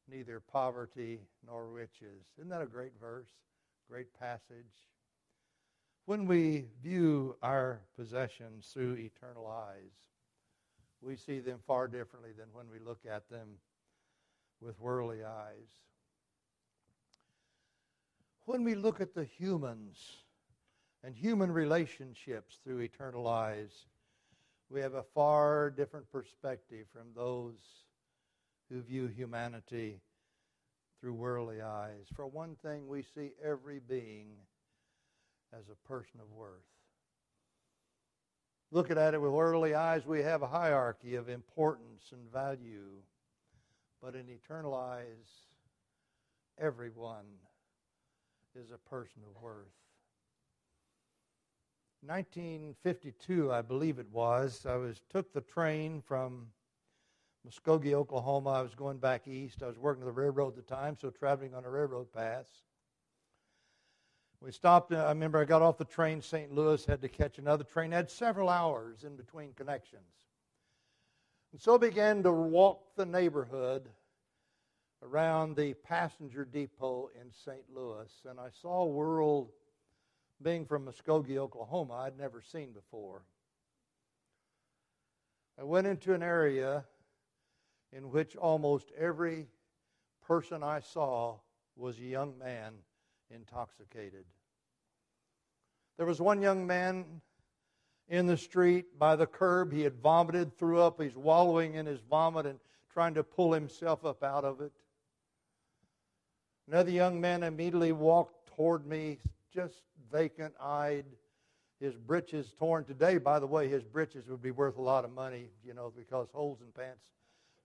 neither 0.09 0.39
poverty 0.39 1.21
nor 1.45 1.67
riches. 1.67 2.25
Isn't 2.37 2.49
that 2.49 2.61
a 2.61 2.67
great 2.67 2.93
verse? 2.99 3.29
Great 3.89 4.17
passage. 4.19 4.89
When 6.05 6.25
we 6.25 6.65
view 6.83 7.35
our 7.41 7.81
possessions 7.95 8.69
through 8.73 8.95
eternal 8.95 9.47
eyes, 9.47 9.91
we 11.01 11.15
see 11.15 11.39
them 11.39 11.59
far 11.65 11.87
differently 11.87 12.31
than 12.37 12.47
when 12.53 12.65
we 12.71 12.79
look 12.79 13.05
at 13.09 13.29
them 13.29 13.47
with 14.61 14.79
worldly 14.79 15.23
eyes 15.23 15.69
when 18.45 18.63
we 18.63 18.75
look 18.75 18.99
at 18.99 19.13
the 19.13 19.23
humans 19.23 20.17
and 21.03 21.15
human 21.15 21.51
relationships 21.51 22.59
through 22.63 22.79
eternal 22.79 23.27
eyes, 23.27 23.85
we 24.71 24.81
have 24.81 24.93
a 24.93 25.03
far 25.13 25.69
different 25.69 26.09
perspective 26.11 26.85
from 26.93 27.07
those 27.15 27.55
who 28.69 28.81
view 28.81 29.07
humanity 29.07 29.99
through 30.99 31.13
worldly 31.13 31.61
eyes. 31.61 32.05
For 32.15 32.25
one 32.25 32.55
thing, 32.63 32.87
we 32.87 33.03
see 33.15 33.31
every 33.43 33.79
being 33.79 34.29
as 35.53 35.65
a 35.69 35.87
person 35.87 36.19
of 36.21 36.31
worth. 36.31 36.63
looking 38.71 38.97
at 38.97 39.13
it 39.13 39.21
with 39.21 39.31
worldly 39.31 39.75
eyes, 39.75 40.05
we 40.05 40.21
have 40.21 40.41
a 40.41 40.47
hierarchy 40.47 41.15
of 41.15 41.27
importance 41.27 42.03
and 42.13 42.31
value. 42.31 43.01
But 44.01 44.15
in 44.15 44.29
eternal 44.29 44.73
eyes, 44.73 45.27
everyone 46.57 47.25
is 48.55 48.71
a 48.71 48.89
person 48.89 49.21
of 49.27 49.41
worth. 49.41 49.67
1952, 52.05 53.51
I 53.51 53.61
believe 53.61 53.99
it 53.99 54.09
was, 54.11 54.65
I 54.65 54.75
was 54.75 55.01
took 55.09 55.31
the 55.33 55.41
train 55.41 56.01
from 56.01 56.47
Muskogee, 57.47 57.93
Oklahoma. 57.93 58.51
I 58.51 58.61
was 58.61 58.75
going 58.75 58.97
back 58.97 59.27
east. 59.27 59.63
I 59.63 59.67
was 59.67 59.77
working 59.77 60.05
the 60.05 60.11
railroad 60.11 60.57
at 60.57 60.67
the 60.67 60.75
time, 60.75 60.97
so 60.99 61.09
traveling 61.09 61.53
on 61.53 61.65
a 61.65 61.69
railroad 61.69 62.11
pass. 62.11 62.47
We 64.41 64.51
stopped. 64.51 64.91
Uh, 64.91 64.97
I 64.97 65.09
remember 65.09 65.39
I 65.39 65.45
got 65.45 65.61
off 65.61 65.77
the 65.77 65.85
train, 65.85 66.21
St. 66.21 66.51
Louis, 66.51 66.83
had 66.85 67.01
to 67.01 67.09
catch 67.09 67.37
another 67.37 67.63
train. 67.63 67.93
I 67.93 67.97
had 67.97 68.09
several 68.09 68.49
hours 68.49 69.03
in 69.03 69.15
between 69.15 69.53
connections. 69.53 70.03
And 71.51 71.61
so 71.61 71.77
began 71.77 72.23
to 72.23 72.31
walk 72.31 72.95
the 72.95 73.05
neighborhood 73.05 73.89
around 75.03 75.55
the 75.55 75.73
passenger 75.73 76.45
depot 76.45 77.09
in 77.19 77.31
St. 77.31 77.63
Louis, 77.73 78.11
and 78.27 78.39
I 78.39 78.49
saw 78.61 78.85
world, 78.85 79.51
being 80.43 80.65
from 80.65 80.85
Muskogee, 80.85 81.37
Oklahoma, 81.37 81.93
I'd 81.93 82.17
never 82.17 82.41
seen 82.41 82.71
before. 82.71 83.23
I 85.59 85.63
went 85.63 85.87
into 85.87 86.13
an 86.13 86.23
area 86.23 86.85
in 87.91 88.09
which 88.11 88.35
almost 88.35 88.91
every 88.97 89.47
person 90.25 90.63
I 90.63 90.79
saw 90.79 91.35
was 91.75 91.99
a 91.99 92.03
young 92.03 92.37
man 92.37 92.73
intoxicated. 93.29 94.25
There 95.97 96.05
was 96.05 96.21
one 96.21 96.41
young 96.41 96.65
man 96.65 97.05
in 98.07 98.25
the 98.25 98.37
street 98.37 98.97
by 98.97 99.15
the 99.15 99.27
curb. 99.27 99.71
He 99.71 99.81
had 99.81 99.95
vomited, 100.01 100.57
threw 100.57 100.79
up. 100.79 101.01
He's 101.01 101.15
wallowing 101.15 101.75
in 101.75 101.85
his 101.85 102.01
vomit 102.01 102.45
and 102.45 102.59
trying 102.91 103.13
to 103.13 103.23
pull 103.23 103.53
himself 103.53 104.05
up 104.05 104.23
out 104.23 104.43
of 104.43 104.61
it. 104.61 104.71
Another 106.67 106.91
young 106.91 107.19
man 107.19 107.43
immediately 107.43 107.91
walked 107.91 108.47
toward 108.55 108.85
me, 108.85 109.19
just 109.53 109.81
vacant 110.11 110.53
eyed, 110.61 111.05
his 111.79 111.95
breeches 111.95 112.53
torn. 112.57 112.85
Today, 112.85 113.17
by 113.17 113.39
the 113.39 113.47
way, 113.47 113.67
his 113.67 113.83
breeches 113.83 114.27
would 114.27 114.41
be 114.41 114.51
worth 114.51 114.77
a 114.77 114.81
lot 114.81 115.03
of 115.03 115.11
money, 115.11 115.49
you 115.65 115.73
know, 115.73 115.91
because 115.95 116.27
holes 116.33 116.59
in 116.61 116.71
pants 116.71 117.03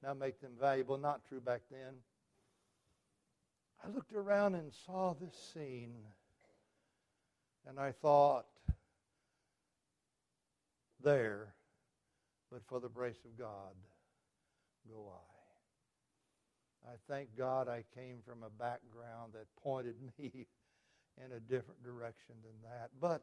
now 0.03 0.15
make 0.15 0.41
them 0.41 0.53
valuable. 0.61 0.99
Not 0.99 1.21
true 1.29 1.41
back 1.41 1.63
then. 1.71 1.95
I 3.85 3.89
looked 3.91 4.15
around 4.15 4.55
and 4.55 4.73
saw 4.87 5.15
this 5.15 5.35
scene, 5.53 5.95
and 7.69 7.79
I 7.79 7.93
thought, 7.93 8.47
there, 11.05 11.55
but 12.51 12.63
for 12.67 12.81
the 12.81 12.89
grace 12.89 13.25
of 13.25 13.39
God, 13.39 13.75
go 14.89 15.13
I. 15.13 16.91
I 16.91 16.95
thank 17.09 17.37
God 17.37 17.69
I 17.69 17.85
came 17.95 18.19
from 18.27 18.43
a 18.43 18.51
background 18.51 19.33
that 19.35 19.47
pointed 19.63 19.97
me 20.19 20.47
in 21.25 21.33
a 21.33 21.41
different 21.41 21.83
direction 21.83 22.35
than 22.43 22.71
that. 22.71 22.91
But 23.01 23.23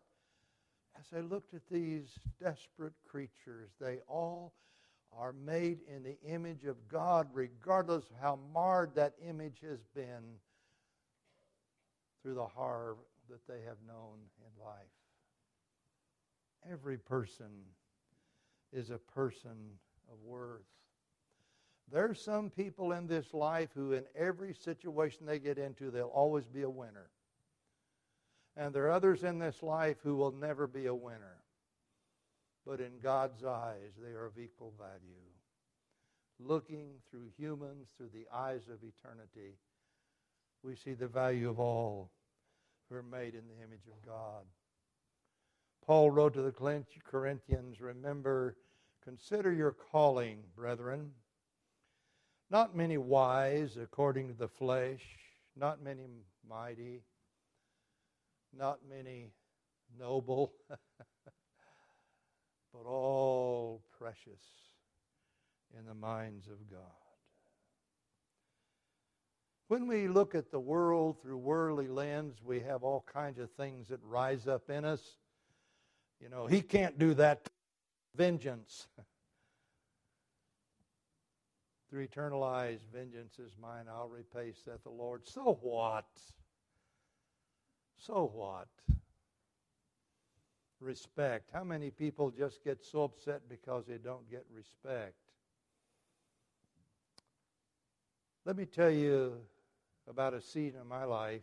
as 0.99 1.05
I 1.15 1.21
looked 1.21 1.53
at 1.53 1.67
these 1.69 2.07
desperate 2.41 2.93
creatures, 3.07 3.71
they 3.79 3.99
all 4.07 4.53
are 5.17 5.33
made 5.33 5.79
in 5.87 6.03
the 6.03 6.17
image 6.27 6.65
of 6.65 6.87
God, 6.87 7.27
regardless 7.33 8.05
of 8.09 8.15
how 8.21 8.39
marred 8.53 8.95
that 8.95 9.13
image 9.27 9.59
has 9.61 9.79
been 9.95 10.39
through 12.21 12.35
the 12.35 12.45
horror 12.45 12.95
that 13.29 13.45
they 13.47 13.61
have 13.65 13.77
known 13.87 14.17
in 14.39 14.63
life. 14.63 14.75
Every 16.71 16.97
person 16.97 17.49
is 18.71 18.89
a 18.89 18.97
person 18.97 19.55
of 20.11 20.17
worth. 20.23 20.61
There 21.91 22.09
are 22.09 22.15
some 22.15 22.49
people 22.49 22.93
in 22.93 23.07
this 23.07 23.33
life 23.33 23.69
who, 23.75 23.91
in 23.91 24.03
every 24.15 24.53
situation 24.53 25.25
they 25.25 25.39
get 25.39 25.57
into, 25.57 25.91
they'll 25.91 26.05
always 26.07 26.47
be 26.47 26.61
a 26.61 26.69
winner. 26.69 27.09
And 28.55 28.73
there 28.73 28.85
are 28.85 28.91
others 28.91 29.23
in 29.23 29.39
this 29.39 29.63
life 29.63 29.97
who 30.03 30.15
will 30.15 30.31
never 30.31 30.67
be 30.67 30.85
a 30.85 30.93
winner 30.93 31.43
but 32.65 32.79
in 32.79 32.99
God's 33.01 33.43
eyes, 33.43 33.91
they 34.01 34.11
are 34.11 34.25
of 34.25 34.39
equal 34.39 34.73
value. 34.77 35.21
Looking 36.39 36.91
through 37.09 37.27
humans, 37.37 37.87
through 37.97 38.09
the 38.13 38.27
eyes 38.33 38.67
of 38.69 38.79
eternity, 38.83 39.57
we 40.63 40.75
see 40.75 40.93
the 40.93 41.07
value 41.07 41.49
of 41.49 41.59
all 41.59 42.11
who 42.89 42.95
are 42.95 43.03
made 43.03 43.35
in 43.35 43.47
the 43.47 43.63
image 43.63 43.87
of 43.87 44.05
God. 44.05 44.45
Paul 45.85 46.11
wrote 46.11 46.33
to 46.35 46.41
the 46.41 46.53
Corinthians, 47.03 47.81
Remember, 47.81 48.55
consider 49.03 49.51
your 49.51 49.71
calling, 49.91 50.39
brethren. 50.55 51.11
Not 52.49 52.75
many 52.75 52.97
wise 52.97 53.77
according 53.77 54.29
to 54.29 54.33
the 54.33 54.47
flesh, 54.47 55.03
not 55.57 55.83
many 55.83 56.07
mighty, 56.47 57.01
not 58.57 58.79
many 58.89 59.31
noble. 59.99 60.53
but 62.73 62.87
all 62.87 63.83
precious 63.97 64.41
in 65.77 65.85
the 65.85 65.93
minds 65.93 66.47
of 66.47 66.69
God. 66.69 66.79
When 69.67 69.87
we 69.87 70.07
look 70.07 70.35
at 70.35 70.51
the 70.51 70.59
world 70.59 71.21
through 71.21 71.37
worldly 71.37 71.87
lens, 71.87 72.37
we 72.43 72.59
have 72.61 72.83
all 72.83 73.05
kinds 73.11 73.39
of 73.39 73.49
things 73.51 73.87
that 73.89 73.99
rise 74.03 74.47
up 74.47 74.69
in 74.69 74.85
us. 74.85 75.17
You 76.19 76.29
know, 76.29 76.47
he 76.47 76.61
can't 76.61 76.99
do 76.99 77.13
that. 77.15 77.49
Vengeance. 78.15 78.87
through 81.93 82.01
eternal 82.01 82.43
eyes, 82.43 82.79
vengeance 82.91 83.37
is 83.37 83.55
mine. 83.61 83.85
I'll 83.87 84.09
repay, 84.09 84.51
saith 84.65 84.83
the 84.83 84.89
Lord. 84.89 85.27
So 85.27 85.59
what? 85.61 86.07
So 88.05 88.31
what? 88.33 88.67
respect. 90.83 91.49
How 91.53 91.63
many 91.63 91.89
people 91.89 92.29
just 92.29 92.63
get 92.63 92.83
so 92.83 93.03
upset 93.03 93.41
because 93.49 93.85
they 93.87 93.97
don't 93.97 94.29
get 94.29 94.45
respect? 94.53 95.15
Let 98.45 98.57
me 98.57 98.65
tell 98.65 98.91
you 98.91 99.33
about 100.09 100.33
a 100.33 100.41
scene 100.41 100.73
in 100.79 100.87
my 100.87 101.05
life 101.05 101.41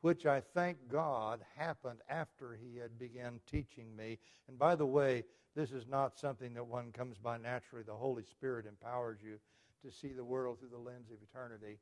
which 0.00 0.26
I 0.26 0.40
thank 0.40 0.78
God 0.88 1.40
happened 1.56 1.98
after 2.08 2.56
he 2.56 2.78
had 2.78 2.98
begun 2.98 3.40
teaching 3.50 3.94
me. 3.96 4.18
And 4.46 4.56
by 4.56 4.76
the 4.76 4.86
way, 4.86 5.24
this 5.56 5.72
is 5.72 5.86
not 5.88 6.16
something 6.16 6.54
that 6.54 6.64
one 6.64 6.92
comes 6.92 7.18
by 7.18 7.36
naturally. 7.36 7.82
The 7.82 7.94
Holy 7.94 8.22
Spirit 8.22 8.64
empowers 8.64 9.18
you 9.22 9.38
to 9.84 9.94
see 9.94 10.12
the 10.12 10.24
world 10.24 10.60
through 10.60 10.68
the 10.68 10.78
lens 10.78 11.10
of 11.10 11.18
eternity. 11.20 11.78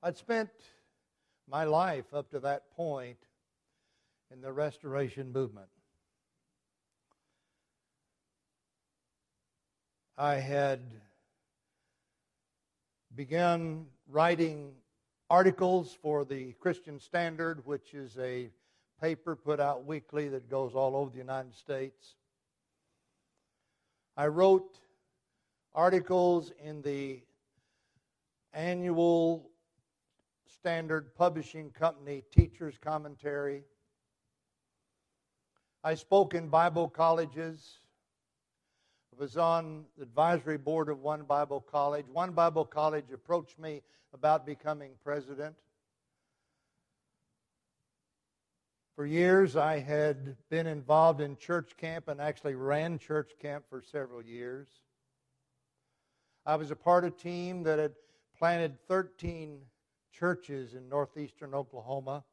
I'd 0.00 0.16
spent 0.16 0.50
my 1.48 1.64
life 1.64 2.12
up 2.12 2.30
to 2.30 2.40
that 2.40 2.70
point 2.76 3.18
in 4.32 4.40
the 4.40 4.52
restoration 4.52 5.32
movement. 5.32 5.68
I 10.16 10.36
had 10.36 10.80
begun 13.14 13.86
writing 14.08 14.72
articles 15.28 15.96
for 16.00 16.24
the 16.24 16.52
Christian 16.54 17.00
Standard, 17.00 17.66
which 17.66 17.94
is 17.94 18.16
a 18.18 18.50
paper 19.00 19.36
put 19.36 19.60
out 19.60 19.84
weekly 19.84 20.28
that 20.28 20.48
goes 20.48 20.74
all 20.74 20.96
over 20.96 21.10
the 21.10 21.18
United 21.18 21.54
States. 21.54 22.14
I 24.16 24.28
wrote 24.28 24.78
articles 25.74 26.52
in 26.62 26.82
the 26.82 27.20
annual 28.52 29.50
Standard 30.54 31.14
Publishing 31.14 31.70
Company 31.70 32.22
Teacher's 32.30 32.78
Commentary. 32.78 33.64
I 35.82 35.94
spoke 35.94 36.34
in 36.34 36.48
Bible 36.48 36.88
colleges. 36.88 37.80
I 39.12 39.20
was 39.20 39.36
on 39.36 39.84
the 39.96 40.04
advisory 40.04 40.56
board 40.56 40.88
of 40.88 41.00
one 41.00 41.24
Bible 41.24 41.60
college. 41.60 42.06
One 42.10 42.32
Bible 42.32 42.64
college 42.64 43.10
approached 43.12 43.58
me 43.58 43.82
about 44.12 44.46
becoming 44.46 44.92
president. 45.02 45.56
For 48.94 49.04
years, 49.04 49.56
I 49.56 49.80
had 49.80 50.36
been 50.50 50.68
involved 50.68 51.20
in 51.20 51.36
church 51.36 51.76
camp 51.76 52.06
and 52.06 52.20
actually 52.20 52.54
ran 52.54 52.98
church 52.98 53.32
camp 53.40 53.64
for 53.68 53.82
several 53.82 54.22
years. 54.22 54.68
I 56.46 56.54
was 56.54 56.70
a 56.70 56.76
part 56.76 57.04
of 57.04 57.12
a 57.12 57.16
team 57.16 57.64
that 57.64 57.80
had 57.80 57.94
planted 58.38 58.78
13 58.86 59.60
churches 60.18 60.74
in 60.74 60.88
northeastern 60.88 61.54
Oklahoma. 61.54 62.24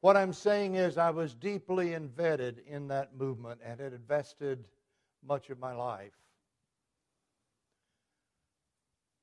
What 0.00 0.16
I'm 0.16 0.32
saying 0.32 0.74
is, 0.74 0.98
I 0.98 1.10
was 1.10 1.34
deeply 1.34 1.94
embedded 1.94 2.60
in 2.66 2.88
that 2.88 3.16
movement 3.16 3.60
and 3.64 3.80
had 3.80 3.92
invested 3.92 4.66
much 5.26 5.50
of 5.50 5.58
my 5.58 5.74
life. 5.74 6.12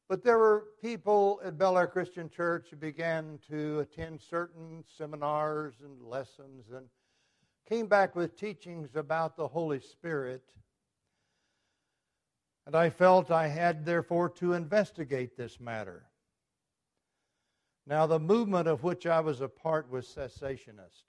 But 0.09 0.23
there 0.23 0.39
were 0.39 0.65
people 0.81 1.39
at 1.45 1.57
Bel 1.57 1.77
Air 1.77 1.87
Christian 1.87 2.29
Church 2.29 2.67
who 2.69 2.75
began 2.75 3.39
to 3.49 3.79
attend 3.79 4.19
certain 4.19 4.83
seminars 4.97 5.75
and 5.81 6.01
lessons 6.01 6.65
and 6.75 6.87
came 7.69 7.87
back 7.87 8.13
with 8.15 8.35
teachings 8.35 8.95
about 8.95 9.37
the 9.37 9.47
Holy 9.47 9.79
Spirit. 9.79 10.43
And 12.65 12.75
I 12.75 12.89
felt 12.89 13.31
I 13.31 13.47
had, 13.47 13.85
therefore, 13.85 14.29
to 14.29 14.53
investigate 14.53 15.35
this 15.35 15.59
matter. 15.59 16.05
Now, 17.87 18.05
the 18.05 18.19
movement 18.19 18.67
of 18.67 18.83
which 18.83 19.07
I 19.07 19.19
was 19.19 19.41
a 19.41 19.47
part 19.47 19.89
was 19.89 20.05
cessationist. 20.05 21.03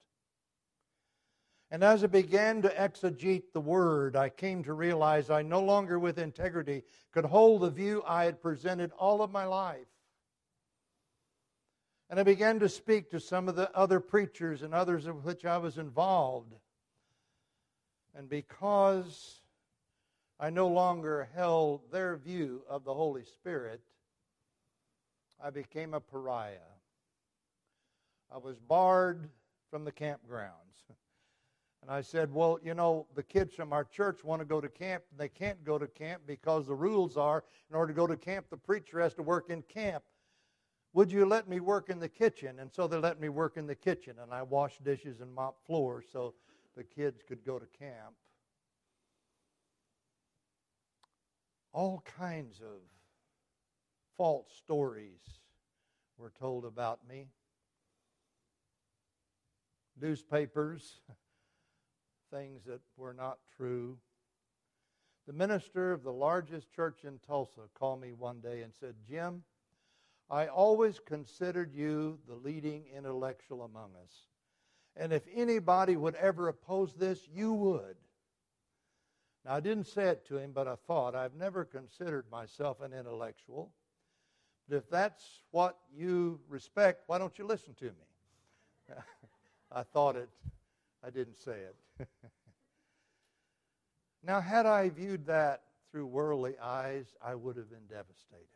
And 1.71 1.83
as 1.83 2.05
I 2.05 2.07
began 2.07 2.63
to 2.63 2.69
exegete 2.69 3.53
the 3.53 3.61
word, 3.61 4.17
I 4.17 4.29
came 4.29 4.65
to 4.65 4.75
realize 4.75 5.31
I 5.31 5.43
no 5.43 5.63
longer, 5.63 5.99
with 5.99 6.19
integrity, 6.19 6.83
could 7.13 7.25
hold 7.25 7.63
the 7.63 7.71
view 7.71 8.03
I 8.07 8.25
had 8.25 8.43
presented 8.43 8.91
all 8.99 9.23
of 9.23 9.31
my 9.31 9.45
life. 9.45 9.87
And 12.11 12.21
I 12.21 12.25
began 12.25 12.61
to 12.61 12.69
speak 12.69 13.11
to 13.11 13.21
some 13.21 13.49
of 13.49 13.57
the 13.57 13.75
other 13.75 14.01
preachers 14.01 14.63
and 14.63 14.75
others 14.75 15.07
of 15.07 15.25
which 15.25 15.47
I 15.47 15.57
was 15.59 15.79
involved. 15.79 16.53
And 18.15 18.29
because 18.29 19.42
I 20.41 20.51
no 20.51 20.69
longer 20.69 21.29
held 21.35 21.91
their 21.91 22.17
view 22.17 22.63
of 22.69 22.85
the 22.85 22.95
Holy 22.95 23.25
Spirit, 23.25 23.81
I 25.43 25.51
became 25.51 25.95
a 25.95 26.01
pariah. 26.01 26.59
I 28.33 28.39
was 28.39 28.59
barred 28.59 29.29
from 29.71 29.85
the 29.85 29.93
campgrounds. 29.93 30.73
And 31.83 31.91
I 31.91 32.01
said, 32.01 32.33
Well, 32.33 32.61
you 32.63 32.75
know, 32.75 33.07
the 33.15 33.25
kids 33.25 33.55
from 33.55 33.73
our 33.73 33.85
church 33.85 34.23
want 34.23 34.41
to 34.41 34.47
go 34.47 34.61
to 34.61 34.69
camp. 34.69 35.03
And 35.11 35.19
they 35.19 35.29
can't 35.29 35.63
go 35.65 35.79
to 35.79 35.89
camp 35.89 36.23
because 36.27 36.67
the 36.67 36.75
rules 36.75 37.17
are 37.17 37.45
in 37.69 37.77
order 37.77 37.93
to 37.93 37.97
go 37.97 38.07
to 38.07 38.17
camp, 38.17 38.47
the 38.51 38.57
preacher 38.57 39.01
has 39.01 39.15
to 39.15 39.23
work 39.23 39.51
in 39.51 39.63
camp. 39.63 40.05
Would 40.95 41.11
you 41.11 41.25
let 41.25 41.49
me 41.49 41.59
work 41.59 41.89
in 41.89 41.99
the 41.99 42.09
kitchen? 42.09 42.61
And 42.61 42.71
so 42.73 42.87
they 42.87 42.99
let 42.99 43.19
me 43.19 43.31
work 43.31 43.57
in 43.57 43.67
the 43.67 43.75
kitchen, 43.75 44.17
and 44.23 44.33
I 44.33 44.43
washed 44.43 44.85
dishes 44.85 45.21
and 45.21 45.35
mopped 45.35 45.67
floors 45.67 46.05
so 46.13 46.35
the 46.77 46.85
kids 46.85 47.23
could 47.27 47.45
go 47.45 47.59
to 47.59 47.67
camp. 47.79 48.15
All 51.73 52.03
kinds 52.19 52.61
of 52.61 52.81
false 54.17 54.49
stories 54.57 55.21
were 56.19 56.33
told 56.39 56.65
about 56.65 57.01
me. 57.09 57.29
Newspapers 60.01 61.01
things 62.31 62.65
that 62.65 62.81
were 62.97 63.15
not 63.15 63.39
true. 63.57 63.99
The 65.27 65.33
minister 65.33 65.93
of 65.93 66.03
the 66.03 66.13
largest 66.13 66.73
church 66.73 67.05
in 67.05 67.19
Tulsa 67.27 67.63
called 67.75 68.01
me 68.01 68.13
one 68.13 68.41
day 68.41 68.63
and 68.63 68.73
said, 68.75 68.95
Jim, 69.09 69.43
I 70.29 70.47
always 70.47 70.99
considered 70.99 71.73
you 71.75 72.19
the 72.27 72.35
leading 72.35 72.85
intellectual 72.97 73.63
among 73.63 73.91
us. 74.03 74.13
And 74.97 75.13
if 75.13 75.23
anybody 75.33 75.97
would 75.97 76.15
ever 76.17 76.49
oppose 76.49 76.95
this, 76.95 77.29
you 77.33 77.53
would. 77.53 77.97
Now, 79.45 79.55
I 79.55 79.61
didn't 79.61 79.87
say 79.87 80.05
it 80.05 80.27
to 80.29 80.39
him, 80.39 80.53
but 80.53 80.69
I 80.69 80.77
thought, 80.87 81.15
I've 81.15 81.35
never 81.35 81.65
considered 81.65 82.25
myself 82.31 82.81
an 82.81 82.93
intellectual. 82.93 83.73
But 84.69 84.77
if 84.77 84.89
that's 84.89 85.43
what 85.51 85.79
you 85.95 86.41
respect, 86.49 87.03
why 87.07 87.19
don't 87.19 87.37
you 87.39 87.45
listen 87.45 87.75
to 87.75 87.87
me? 87.87 88.97
I 89.73 89.83
thought 89.83 90.17
it, 90.17 90.29
I 91.05 91.11
didn't 91.11 91.39
say 91.39 91.59
it. 91.99 92.09
now, 94.25 94.41
had 94.41 94.67
I 94.67 94.91
viewed 94.91 95.27
that 95.27 95.63
through 95.91 96.07
worldly 96.07 96.55
eyes, 96.63 97.07
I 97.23 97.35
would 97.35 97.57
have 97.57 97.71
been 97.71 97.87
devastated 97.89 98.47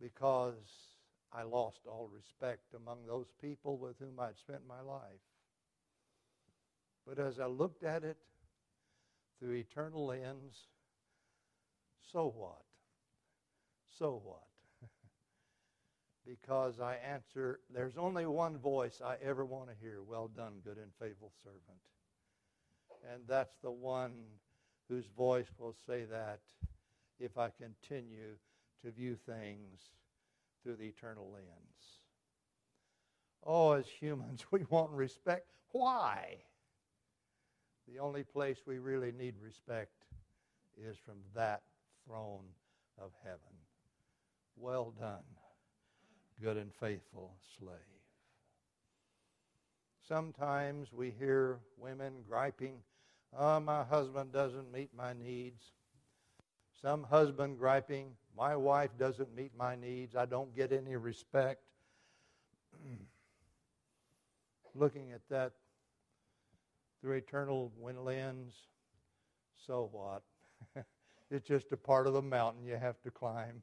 because 0.00 0.54
I 1.32 1.42
lost 1.42 1.80
all 1.86 2.08
respect 2.14 2.74
among 2.74 3.06
those 3.06 3.26
people 3.40 3.76
with 3.76 3.98
whom 3.98 4.20
I'd 4.20 4.38
spent 4.38 4.60
my 4.68 4.80
life. 4.80 5.02
But 7.06 7.18
as 7.18 7.40
I 7.40 7.46
looked 7.46 7.82
at 7.82 8.04
it 8.04 8.16
through 9.44 9.56
eternal 9.56 10.06
lens, 10.06 10.68
so 12.10 12.32
what? 12.34 12.62
So 13.98 14.22
what? 14.24 14.46
because 16.26 16.80
I 16.80 16.94
answer, 16.94 17.60
there's 17.72 17.98
only 17.98 18.24
one 18.24 18.56
voice 18.56 19.02
I 19.04 19.16
ever 19.22 19.44
want 19.44 19.68
to 19.68 19.74
hear 19.82 20.02
well 20.02 20.28
done, 20.28 20.54
good 20.64 20.78
and 20.78 20.90
faithful 20.98 21.30
servant. 21.42 21.60
And 23.12 23.22
that's 23.28 23.56
the 23.62 23.70
one 23.70 24.12
whose 24.88 25.04
voice 25.14 25.48
will 25.58 25.76
say 25.86 26.04
that 26.04 26.40
if 27.20 27.36
I 27.36 27.50
continue 27.50 28.36
to 28.82 28.90
view 28.92 29.14
things 29.26 29.90
through 30.62 30.76
the 30.76 30.86
eternal 30.86 31.30
lens. 31.30 32.00
Oh, 33.44 33.72
as 33.72 33.86
humans, 33.86 34.46
we 34.50 34.64
want 34.70 34.90
respect. 34.92 35.50
Why? 35.72 36.38
The 37.92 37.98
only 37.98 38.24
place 38.24 38.58
we 38.66 38.78
really 38.78 39.12
need 39.12 39.34
respect 39.42 39.92
is 40.76 40.96
from 41.04 41.16
that 41.34 41.62
throne 42.06 42.44
of 42.98 43.10
heaven. 43.22 43.40
Well 44.56 44.92
done 44.98 45.22
good 46.42 46.56
and 46.56 46.72
faithful 46.74 47.32
slave. 47.58 47.78
Sometimes 50.06 50.92
we 50.92 51.10
hear 51.10 51.58
women 51.78 52.12
griping, 52.28 52.74
oh, 53.38 53.60
my 53.60 53.82
husband 53.84 54.32
doesn't 54.32 54.70
meet 54.72 54.90
my 54.96 55.12
needs. 55.14 55.62
Some 56.82 57.04
husband 57.04 57.58
griping, 57.58 58.10
my 58.36 58.56
wife 58.56 58.90
doesn't 58.98 59.34
meet 59.34 59.52
my 59.56 59.76
needs. 59.76 60.14
I 60.14 60.26
don't 60.26 60.54
get 60.54 60.72
any 60.72 60.96
respect. 60.96 61.62
Looking 64.74 65.12
at 65.12 65.22
that 65.30 65.52
through 67.04 67.16
eternal 67.16 67.70
lens, 68.02 68.54
so 69.66 69.90
what? 69.92 70.22
it's 71.30 71.46
just 71.46 71.70
a 71.72 71.76
part 71.76 72.06
of 72.06 72.14
the 72.14 72.22
mountain 72.22 72.64
you 72.64 72.76
have 72.76 72.98
to 73.02 73.10
climb 73.10 73.60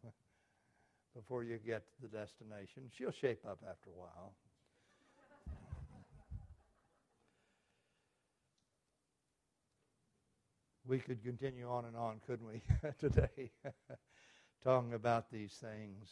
before 1.15 1.43
you 1.43 1.57
get 1.57 1.81
to 1.87 1.93
the 2.03 2.07
destination. 2.07 2.83
She'll 2.95 3.09
shape 3.09 3.43
up 3.49 3.57
after 3.67 3.89
a 3.89 3.93
while. 3.99 4.33
we 10.87 10.99
could 10.99 11.23
continue 11.23 11.67
on 11.67 11.85
and 11.85 11.97
on, 11.97 12.21
couldn't 12.27 12.45
we, 12.45 12.61
today, 12.99 13.49
talking 14.63 14.93
about 14.93 15.31
these 15.31 15.53
things. 15.53 16.09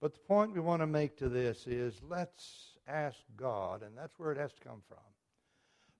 But 0.00 0.14
the 0.14 0.20
point 0.20 0.52
we 0.52 0.60
want 0.60 0.82
to 0.82 0.86
make 0.86 1.16
to 1.16 1.28
this 1.28 1.66
is 1.66 2.00
let's 2.08 2.76
ask 2.86 3.18
God, 3.36 3.82
and 3.82 3.98
that's 3.98 4.16
where 4.16 4.30
it 4.30 4.38
has 4.38 4.52
to 4.52 4.60
come 4.60 4.82
from. 4.86 4.98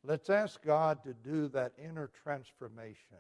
Let's 0.07 0.31
ask 0.31 0.63
God 0.63 1.03
to 1.03 1.13
do 1.13 1.49
that 1.49 1.73
inner 1.83 2.11
transformation 2.23 3.19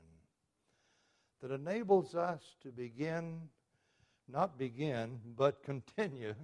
that 1.42 1.50
enables 1.50 2.14
us 2.14 2.42
to 2.62 2.68
begin 2.68 3.40
not 4.28 4.58
begin, 4.58 5.20
but 5.36 5.62
continue 5.64 6.34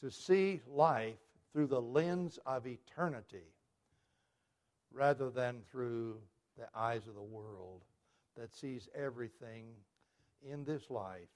to 0.00 0.10
see 0.10 0.60
life 0.66 1.16
through 1.52 1.66
the 1.66 1.80
lens 1.80 2.38
of 2.46 2.66
eternity 2.66 3.54
rather 4.92 5.30
than 5.30 5.60
through 5.70 6.16
the 6.56 6.66
eyes 6.74 7.06
of 7.06 7.14
the 7.14 7.22
world 7.22 7.82
that 8.36 8.54
sees 8.54 8.88
everything 8.94 9.66
in 10.48 10.64
this 10.64 10.90
life 10.90 11.28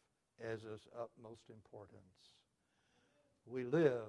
as 0.43 0.65
of 0.65 0.81
utmost 1.01 1.51
importance. 1.51 2.31
We 3.47 3.65
live 3.65 4.07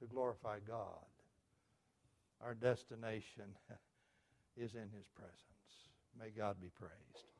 to 0.00 0.06
glorify 0.06 0.58
God. 0.66 1.04
Our 2.44 2.54
destination 2.54 3.56
is 4.56 4.74
in 4.74 4.90
His 4.96 5.06
presence. 5.14 5.38
May 6.18 6.30
God 6.30 6.60
be 6.60 6.70
praised. 6.70 7.31